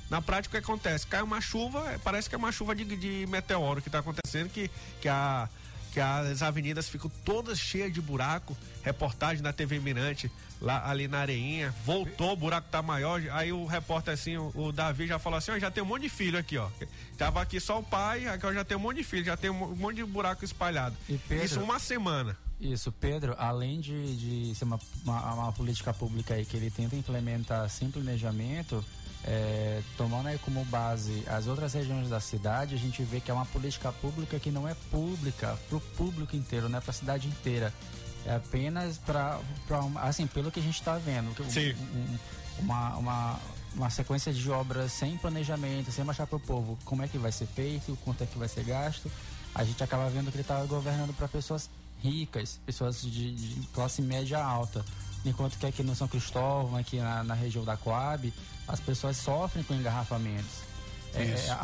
[0.08, 1.06] na prática o que acontece?
[1.06, 4.48] Cai uma chuva, é, parece que é uma chuva de, de meteoro que está acontecendo,
[4.48, 4.70] que,
[5.00, 5.48] que a
[5.92, 8.56] que as avenidas ficam todas cheias de buraco.
[8.82, 10.30] Reportagem da TV Mirante,
[10.60, 11.74] lá ali na areinha.
[11.84, 13.20] Voltou, o buraco tá maior.
[13.32, 16.02] Aí o repórter, assim, o, o Davi já falou assim: ó, já tem um monte
[16.02, 16.68] de filho aqui, ó.
[17.18, 19.76] Tava aqui só o pai, agora já tem um monte de filho, já tem um
[19.76, 20.96] monte de buraco espalhado.
[21.28, 22.36] Pedro, Isso uma semana.
[22.60, 26.94] Isso, Pedro, além de, de ser uma, uma, uma política pública aí que ele tenta
[26.94, 28.84] implementar sem planejamento
[29.24, 33.34] é, tomando aí como base as outras regiões da cidade, a gente vê que é
[33.34, 36.94] uma política pública que não é pública para o público inteiro, não é para a
[36.94, 37.72] cidade inteira.
[38.24, 39.38] É apenas para,
[40.02, 41.72] assim, pelo que a gente está vendo, Sim.
[41.72, 42.18] Um,
[42.58, 43.40] uma, uma,
[43.74, 47.32] uma sequência de obras sem planejamento, sem mostrar para o povo como é que vai
[47.32, 49.10] ser feito, quanto é que vai ser gasto,
[49.54, 51.70] a gente acaba vendo que ele está governando para pessoas
[52.02, 54.84] ricas, pessoas de, de classe média alta
[55.24, 58.32] enquanto que aqui no São Cristóvão, aqui na, na região da Coab,
[58.66, 60.70] as pessoas sofrem com engarrafamentos.
[61.14, 61.56] É, é, a,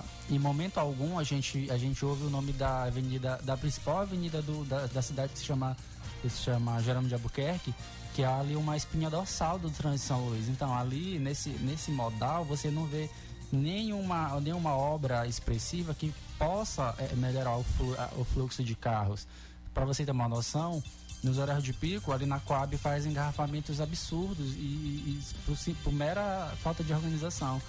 [0.00, 4.00] a, em momento algum a gente, a gente ouve o nome da avenida, da principal
[4.00, 5.74] avenida do, da, da cidade que se chama,
[6.20, 7.74] que se chama Jerônimo de Albuquerque,
[8.14, 10.48] que é ali uma espinha dorsal do trânsito São Luís.
[10.48, 13.08] Então ali nesse, nesse modal você não vê
[13.50, 19.26] nenhuma, nenhuma obra expressiva que possa é, melhorar o, flu, o fluxo de carros.
[19.72, 20.82] Para você ter uma noção,
[21.26, 25.92] nos horários de pico, ali na Coab faz engarrafamentos absurdos e, e, e por, por,
[25.92, 27.60] mera falta de organização.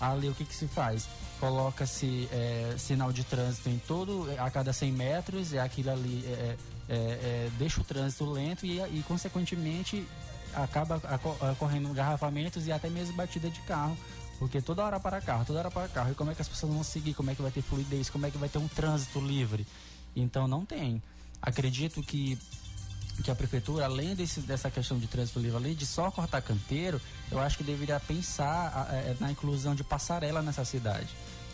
[0.00, 1.06] Ali o que, que se faz?
[1.38, 6.56] Coloca-se é, sinal de trânsito em todo, a cada 100 metros, e aquilo ali é,
[6.88, 10.04] é, é, deixa o trânsito lento e, e consequentemente
[10.54, 11.00] acaba
[11.52, 13.96] ocorrendo engarrafamentos e até mesmo batida de carro.
[14.38, 16.10] Porque toda hora para carro, toda hora para carro.
[16.10, 17.14] E como é que as pessoas vão seguir?
[17.14, 18.10] Como é que vai ter fluidez?
[18.10, 19.64] Como é que vai ter um trânsito livre?
[20.16, 21.00] Então não tem.
[21.40, 22.38] Acredito que
[23.22, 27.00] que a prefeitura, além desse, dessa questão de trânsito livre, além de só cortar canteiro,
[27.30, 31.08] eu acho que deveria pensar é, na inclusão de passarela nessa cidade.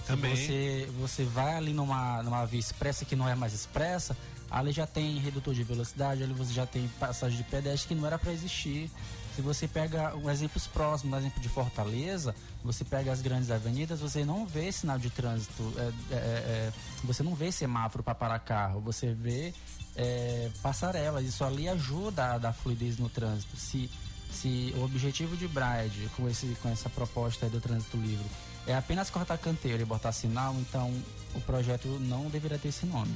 [0.06, 0.34] Também.
[0.34, 4.16] você, você vai ali numa, numa via expressa que não é mais expressa,
[4.50, 8.06] ali já tem redutor de velocidade, ali você já tem passagem de pedestre que não
[8.06, 8.90] era para existir.
[9.36, 12.34] Se você pega um exemplos próximos, um exemplo de Fortaleza,
[12.64, 15.82] você pega as grandes avenidas, você não vê sinal de trânsito, é,
[16.12, 16.72] é, é,
[17.04, 19.54] você não vê semáforo para parar carro, você vê
[19.98, 21.24] é, passarelas.
[21.24, 23.56] Isso ali ajuda a dar fluidez no trânsito.
[23.56, 23.90] Se,
[24.30, 28.26] se o objetivo de Bride com, esse, com essa proposta do trânsito livre
[28.66, 30.94] é apenas cortar canteiro e botar sinal, então
[31.34, 33.14] o projeto não deveria ter esse nome.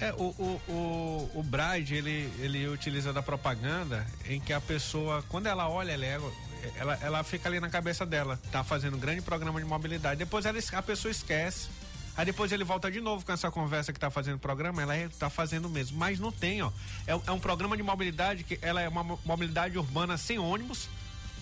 [0.00, 5.22] É, o, o, o, o Bride, ele, ele utiliza da propaganda em que a pessoa,
[5.28, 9.00] quando ela olha, ela, é, ela, ela fica ali na cabeça dela, tá fazendo um
[9.00, 10.18] grande programa de mobilidade.
[10.18, 11.68] Depois ela, a pessoa esquece.
[12.16, 14.94] Aí depois ele volta de novo com essa conversa que tá fazendo o programa, ela
[15.18, 15.98] tá fazendo mesmo.
[15.98, 16.70] Mas não tem, ó.
[17.06, 20.88] É, é um programa de mobilidade que ela é uma mobilidade urbana sem ônibus,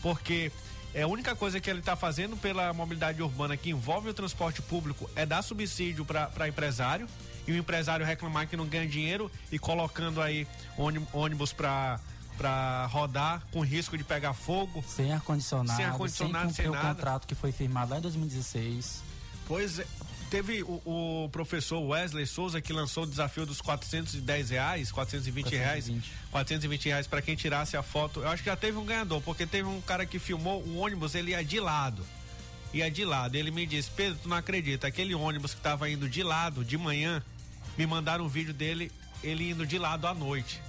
[0.00, 0.52] porque
[0.94, 4.62] é a única coisa que ele está fazendo pela mobilidade urbana que envolve o transporte
[4.62, 7.06] público é dar subsídio para empresário
[7.46, 10.46] e o empresário reclamar que não ganha dinheiro e colocando aí
[11.12, 11.98] ônibus para
[12.36, 14.82] para rodar com risco de pegar fogo.
[14.88, 19.02] Sem ar-condicionado, sem, ar -condicionado, sem, sem o contrato que foi firmado lá em 2016.
[19.46, 19.86] Pois é,
[20.30, 20.80] teve o,
[21.24, 25.60] o, professor Wesley Souza que lançou o desafio dos 410 reais, 420, 420.
[25.60, 28.20] reais, 420 reais para quem tirasse a foto.
[28.20, 31.14] Eu acho que já teve um ganhador, porque teve um cara que filmou o ônibus,
[31.14, 32.06] ele ia de lado.
[32.72, 33.34] Ia de lado.
[33.34, 36.78] Ele me disse, Pedro, tu não acredita, aquele ônibus que estava indo de lado de
[36.78, 37.22] manhã,
[37.76, 40.62] me mandaram um vídeo dele, ele indo de lado à noite.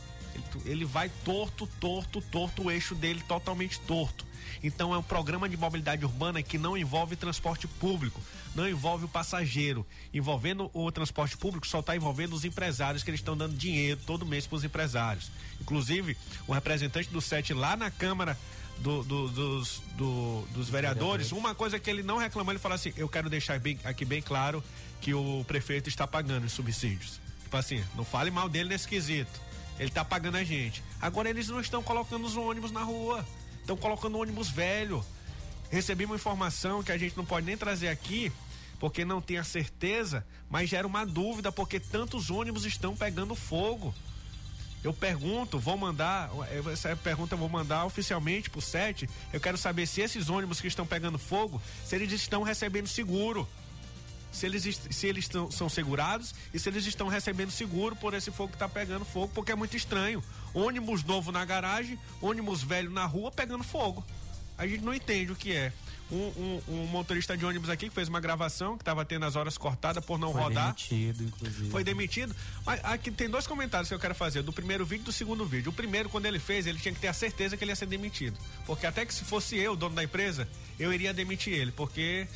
[0.65, 4.25] Ele, vai torto, torto, torto, o eixo dele totalmente torto.
[4.63, 8.21] Então é um programa de mobilidade urbana que não envolve transporte público,
[8.53, 9.85] não envolve o passageiro.
[10.13, 14.25] Envolvendo o transporte público só está envolvendo os empresários que eles estão dando dinheiro todo
[14.25, 15.31] mês para os empresários.
[15.59, 16.17] Inclusive,
[16.47, 18.37] o representante do SET lá na Câmara
[18.79, 22.93] do, do, dos, do, dos vereadores, uma coisa que ele não reclamou, ele falou assim:
[22.97, 24.63] eu quero deixar bem, aqui bem claro
[24.99, 27.19] que o prefeito está pagando os subsídios.
[27.43, 29.50] Tipo assim, não fale mal dele nesse quesito.
[29.81, 30.83] Ele está pagando a gente.
[31.01, 33.25] Agora eles não estão colocando os ônibus na rua.
[33.61, 35.03] Estão colocando ônibus velho.
[35.71, 38.31] Recebi uma informação que a gente não pode nem trazer aqui,
[38.79, 43.91] porque não tem a certeza, mas gera uma dúvida porque tantos ônibus estão pegando fogo.
[44.83, 46.29] Eu pergunto, vou mandar,
[46.71, 49.09] essa pergunta eu vou mandar oficialmente pro SET.
[49.33, 53.47] Eu quero saber se esses ônibus que estão pegando fogo, se eles estão recebendo seguro
[54.31, 58.31] se eles, se eles tão, são segurados e se eles estão recebendo seguro por esse
[58.31, 60.23] fogo que está pegando fogo, porque é muito estranho.
[60.53, 64.03] Ônibus novo na garagem, ônibus velho na rua pegando fogo.
[64.57, 65.73] A gente não entende o que é.
[66.11, 69.37] Um, um, um, motorista de ônibus aqui que fez uma gravação que estava tendo as
[69.37, 70.75] horas cortadas por não Foi rodar.
[70.77, 71.69] Foi demitido, inclusive.
[71.69, 72.35] Foi demitido.
[72.65, 75.45] Mas aqui tem dois comentários que eu quero fazer, do primeiro vídeo e do segundo
[75.45, 75.69] vídeo.
[75.69, 77.85] O primeiro, quando ele fez, ele tinha que ter a certeza que ele ia ser
[77.85, 78.37] demitido.
[78.65, 81.71] Porque até que se fosse eu, dono da empresa, eu iria demitir ele.
[81.71, 82.27] Porque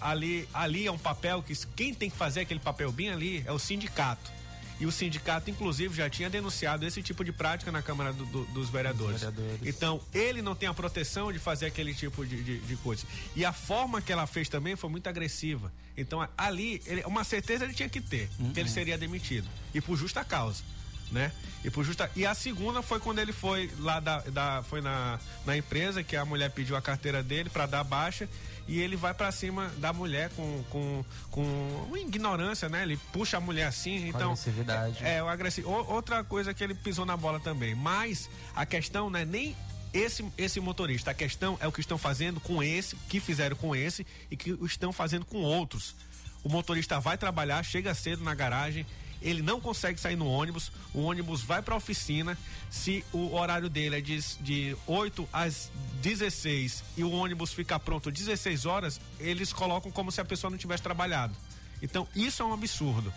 [0.00, 3.52] ali, ali é um papel que quem tem que fazer aquele papel bem ali é
[3.52, 4.32] o sindicato.
[4.80, 8.44] E o sindicato, inclusive, já tinha denunciado esse tipo de prática na Câmara do, do,
[8.46, 9.20] dos vereadores.
[9.20, 9.60] vereadores.
[9.64, 13.06] Então, ele não tem a proteção de fazer aquele tipo de, de, de, coisa.
[13.36, 15.72] E a forma que ela fez também foi muito agressiva.
[15.96, 18.52] Então, ali, ele, uma certeza ele tinha que ter, uhum.
[18.52, 18.74] que ele uhum.
[18.74, 19.48] seria demitido.
[19.72, 20.64] E por justa causa.
[21.10, 21.30] Né?
[21.62, 25.18] E por justa e a segunda foi quando ele foi lá da, da foi na,
[25.46, 28.28] na empresa que a mulher pediu a carteira dele para dar baixa
[28.66, 32.82] e ele vai para cima da mulher com, com, com ignorância, né?
[32.82, 34.32] Ele puxa a mulher assim, então.
[34.32, 35.04] Agressividade.
[35.04, 35.70] É, é o agressivo.
[35.70, 37.74] Outra coisa que ele pisou na bola também.
[37.74, 39.54] Mas a questão não é nem
[39.92, 41.10] esse, esse motorista.
[41.10, 44.50] A questão é o que estão fazendo com esse, que fizeram com esse e que
[44.62, 45.94] estão fazendo com outros.
[46.42, 48.86] O motorista vai trabalhar, chega cedo na garagem,
[49.24, 52.36] ele não consegue sair no ônibus, o ônibus vai para a oficina,
[52.70, 55.70] se o horário dele é de, de 8 às
[56.02, 60.58] 16 e o ônibus fica pronto 16 horas, eles colocam como se a pessoa não
[60.58, 61.34] tivesse trabalhado.
[61.80, 63.12] Então, isso é um absurdo.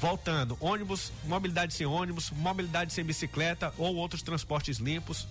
[0.00, 5.26] Voltando, ônibus, mobilidade sem ônibus, mobilidade sem bicicleta ou outros transportes limpos.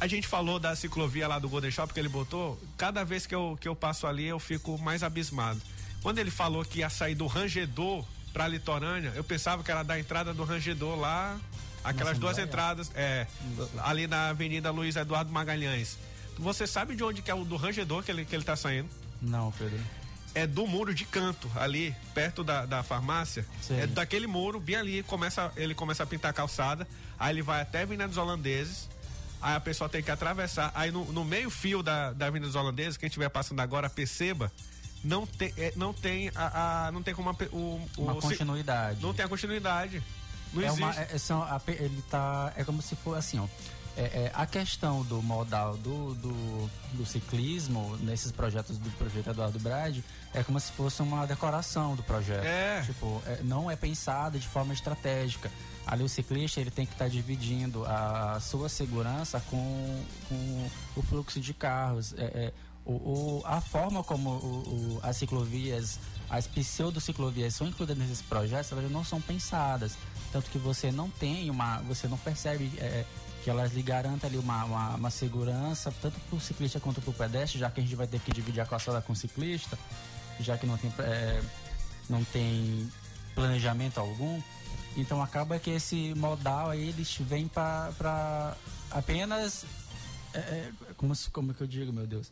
[0.00, 2.60] A gente falou da ciclovia lá do Golden Shop que ele botou.
[2.76, 5.60] Cada vez que eu, que eu passo ali, eu fico mais abismado
[6.02, 9.98] Quando ele falou que ia sair do Rangedor pra Litorânea, eu pensava que era da
[9.98, 11.38] entrada do Rangedor lá,
[11.82, 13.26] aquelas duas entradas, é,
[13.82, 15.98] ali na Avenida Luiz Eduardo Magalhães.
[16.38, 18.88] Você sabe de onde que é o do Rangedor que ele, que ele tá saindo?
[19.20, 19.78] Não, Pedro.
[20.34, 23.44] É do muro de canto, ali, perto da, da farmácia.
[23.60, 23.80] Sei.
[23.80, 26.86] É daquele muro, bem ali, começa, ele começa a pintar a calçada,
[27.18, 28.88] aí ele vai até a Avenida dos Holandeses,
[29.42, 32.54] aí a pessoa tem que atravessar, aí no, no meio fio da, da Avenida dos
[32.54, 34.52] Holandeses, quem estiver passando agora, perceba,
[35.02, 37.56] não tem, é, não tem a, a- não tem como a o,
[37.96, 39.02] o Uma se- continuidade.
[39.02, 40.02] não tem a continuidade.
[40.52, 40.82] Não é existe.
[40.82, 43.46] uma, é, são, a ele tá, é como se fosse assim, ó.
[43.96, 49.58] É, é, a questão do modal do, do, do ciclismo nesses projetos do prefeito Eduardo
[49.58, 52.44] Brade é como se fosse uma decoração do projeto.
[52.44, 52.82] É.
[52.82, 55.50] Tipo, é, não é pensado de forma estratégica.
[55.86, 61.40] Ali o ciclista ele tem que estar dividindo a sua segurança com, com o fluxo
[61.40, 62.14] de carros.
[62.90, 68.90] O, o- a forma como o- as ciclovias, as pseudo-ciclovias são incluídas nesses projetos, elas
[68.90, 69.96] não são pensadas.
[70.32, 71.78] Tanto que você não tem uma.
[71.82, 73.04] Você não percebe é,
[73.44, 77.10] que elas lhe garantem ali uma, uma, uma segurança, tanto para o ciclista quanto para
[77.10, 79.78] o pedestre, já que a gente vai ter que dividir a calçada com o ciclista,
[80.40, 81.42] já que não tem, é,
[82.08, 82.90] não tem
[83.34, 84.40] planejamento algum.
[84.96, 88.56] Então acaba que esse modal aí eles vêm para
[88.90, 89.64] apenas.
[90.34, 92.30] é, é, como, como que eu digo, meu Deus?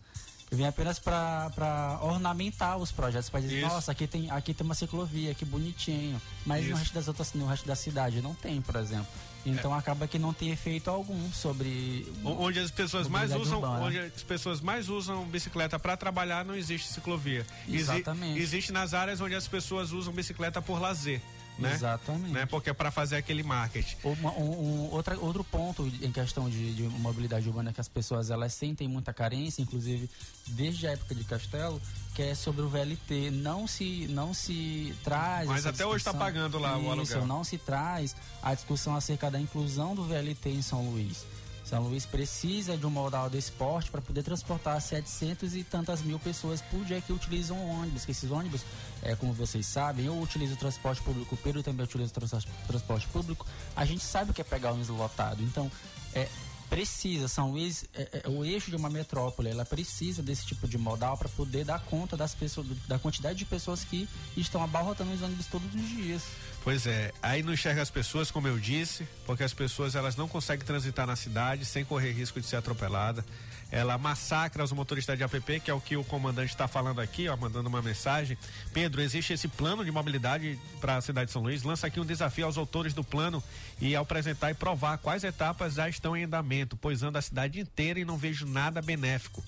[0.51, 3.69] Vem apenas para ornamentar os projetos, para dizer, Isso.
[3.69, 6.21] nossa, aqui tem, aqui tem uma ciclovia, que bonitinho.
[6.47, 6.79] Mas no Isso.
[6.79, 9.07] resto das outras, no resto da cidade não tem, por exemplo.
[9.45, 12.11] Então acaba que não tem efeito algum sobre.
[12.25, 13.85] Onde as pessoas mais usam, urbana.
[13.85, 17.47] onde as pessoas mais usam bicicleta para trabalhar, não existe ciclovia.
[17.67, 18.41] Exi- Exatamente.
[18.41, 21.21] existe nas áreas onde as pessoas usam bicicleta por lazer,
[21.59, 21.73] né?
[21.75, 22.33] Exatamente.
[22.33, 22.47] Né?
[22.47, 23.97] Porque é para fazer aquele marketing.
[24.05, 24.51] Uma- um,
[24.87, 28.87] um- outra, outro ponto em questão de, de mobilidade urbana que as pessoas elas sentem
[28.89, 30.09] muita carência, inclusive
[30.47, 31.81] desde a época de Castelo,
[32.15, 33.31] que é sobre o VLT.
[33.31, 35.47] Não se, não se traz.
[35.49, 37.27] Mas até hoje tá discussão- pagando lá o Isso, aluguel.
[37.27, 41.25] não se traz a discussão acerca da inclusão do VLT em São Luís.
[41.69, 46.19] São Luís precisa de um modal de esporte para poder transportar 700 e tantas mil
[46.19, 48.07] pessoas por dia que utilizam ônibus.
[48.07, 48.63] Que esses ônibus,
[49.03, 52.47] é, como vocês sabem, eu utilizo o transporte público, o Pedro também utiliza o trans-
[52.67, 53.47] transporte público.
[53.77, 55.43] A gente sabe o que é pegar ônibus lotado.
[55.43, 55.71] Então,
[56.15, 56.27] é,
[56.69, 61.17] precisa, São é, é o eixo de uma metrópole, ela precisa desse tipo de modal
[61.17, 65.47] para poder dar conta das pessoas, da quantidade de pessoas que estão abarrotando os ônibus
[65.47, 66.23] todos os dias.
[66.63, 70.29] Pois é, aí não enxerga as pessoas, como eu disse, porque as pessoas elas não
[70.29, 73.25] conseguem transitar na cidade sem correr risco de ser atropelada.
[73.71, 77.29] Ela massacra os motoristas de APP, que é o que o comandante está falando aqui,
[77.29, 78.37] ó, mandando uma mensagem.
[78.73, 81.63] Pedro, existe esse plano de mobilidade para a cidade de São Luís?
[81.63, 83.43] Lança aqui um desafio aos autores do plano
[83.79, 87.61] e ao apresentar e provar quais etapas já estão em andamento, pois anda a cidade
[87.61, 89.43] inteira e não vejo nada benéfico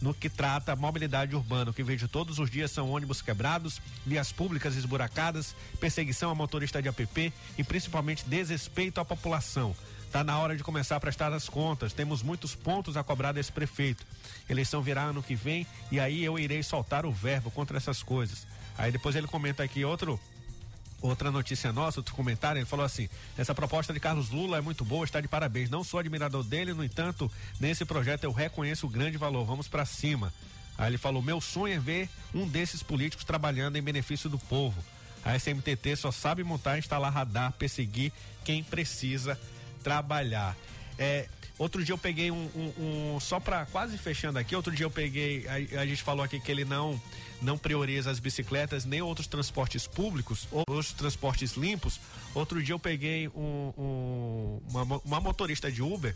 [0.00, 1.70] no que trata a mobilidade urbana.
[1.70, 6.80] O que vejo todos os dias são ônibus quebrados, vias públicas esburacadas, perseguição a motorista
[6.80, 9.76] de APP e principalmente desrespeito à população.
[10.06, 11.92] Está na hora de começar a prestar as contas.
[11.92, 14.04] Temos muitos pontos a cobrar desse prefeito.
[14.48, 18.46] Eleição virá ano que vem e aí eu irei soltar o verbo contra essas coisas.
[18.76, 20.18] Aí depois ele comenta aqui outro
[21.02, 24.84] Outra notícia nossa, outro comentário, ele falou assim: essa proposta de Carlos Lula é muito
[24.84, 25.70] boa, está de parabéns.
[25.70, 29.44] Não sou admirador dele, no entanto, nesse projeto eu reconheço o grande valor.
[29.46, 30.32] Vamos para cima.
[30.76, 34.82] Aí ele falou: meu sonho é ver um desses políticos trabalhando em benefício do povo.
[35.24, 38.12] A SMTT só sabe montar, instalar radar, perseguir
[38.44, 39.38] quem precisa
[39.82, 40.56] trabalhar.
[40.98, 41.28] É,
[41.60, 44.56] outro dia eu peguei um, um- um- só para quase fechando aqui.
[44.56, 47.00] Outro dia eu peguei, a, a gente falou aqui que ele não
[47.42, 51.98] não prioriza as bicicletas nem outros transportes públicos ou outros transportes limpos.
[52.34, 56.14] Outro dia eu peguei um- um- uma, uma motorista de Uber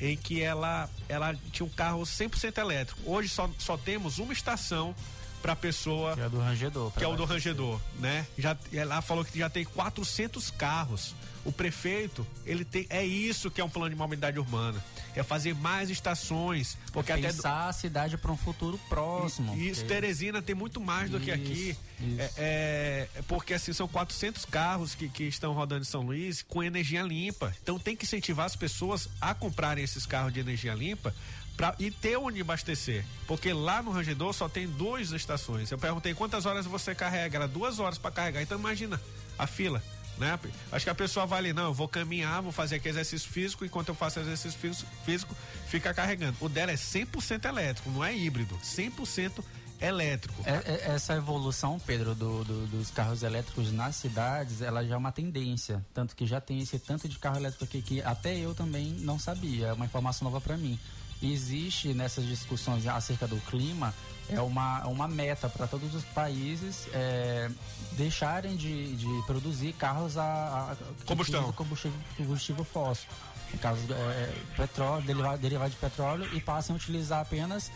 [0.00, 3.00] em que ela ela tinha um carro 100% elétrico.
[3.04, 4.94] Hoje só, só temos uma estação
[5.40, 6.90] para pessoa Que é do rangedor.
[6.92, 8.26] que é o do rangedor, né?
[8.36, 11.14] Já ela falou que já tem 400 carros.
[11.48, 14.84] O prefeito, ele tem é isso que é um plano de mobilidade urbana,
[15.16, 19.54] é fazer mais estações, porque até do- Pensar a cidade para um futuro próximo.
[19.56, 21.76] isso, porque- Teresina tem muito mais do que aqui.
[22.00, 22.34] É, isso.
[22.36, 26.62] é- é porque assim são 400 carros que, que estão rodando em São Luís com
[26.62, 27.54] energia limpa.
[27.62, 31.14] Então tem que incentivar as pessoas a comprarem esses carros de energia limpa
[31.56, 33.04] pra, e ter onde abastecer.
[33.26, 35.70] Porque lá no Rangedor só tem duas estações.
[35.70, 37.38] Eu perguntei quantas horas você carrega.
[37.38, 38.42] Era duas horas para carregar.
[38.42, 39.00] Então imagina
[39.38, 39.82] a fila.
[40.18, 40.38] Né?
[40.72, 43.64] Acho que a pessoa vai ali, não, eu vou caminhar, vou fazer aqui exercício físico,
[43.64, 45.34] enquanto eu faço exercício físico, físico
[45.68, 46.36] fica carregando.
[46.40, 49.44] O dela é 100% elétrico, não é híbrido, 100%
[49.80, 50.42] elétrico.
[50.44, 54.96] É- é- essa evolução, Pedro, do- do- dos carros elétricos nas cidades, ela já é
[54.98, 55.84] uma tendência.
[55.94, 59.18] Tanto que já tem esse tanto de carro elétrico aqui que até eu também não
[59.18, 59.68] sabia.
[59.68, 60.78] É uma informação nova para mim.
[61.22, 63.94] Existe nessas discussões acerca do clima
[64.28, 67.50] é uma, uma meta para todos os países é,
[67.92, 73.08] deixarem de, de produzir carros a, a combustão combustível, combustível fóssil
[73.52, 77.70] no caso é, petróleo derivado, derivado de petróleo e passem a utilizar apenas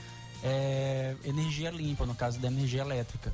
[0.44, 3.32] é, energia limpa no caso da energia elétrica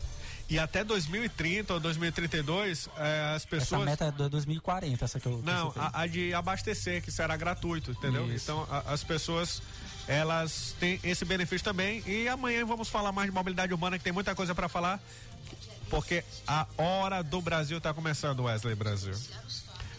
[0.51, 3.83] e até 2030 ou 2032, é, as pessoas.
[3.83, 5.43] Essa meta é de 2040, essa que eu.
[5.45, 8.33] Não, a, a, de abastecer, que será gratuito, entendeu?
[8.33, 8.51] Isso.
[8.51, 9.61] Então, a, as pessoas
[10.09, 12.03] elas têm esse benefício também.
[12.07, 14.99] E amanhã vamos falar mais de mobilidade urbana, que tem muita coisa para falar,
[15.91, 19.15] porque a hora do Brasil está começando, Wesley Brasil.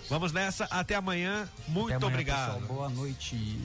[0.10, 1.47] Vamos nessa, até amanhã.
[1.68, 2.60] Muito até amanhã, obrigado.
[2.62, 3.60] Pessoal, boa noite.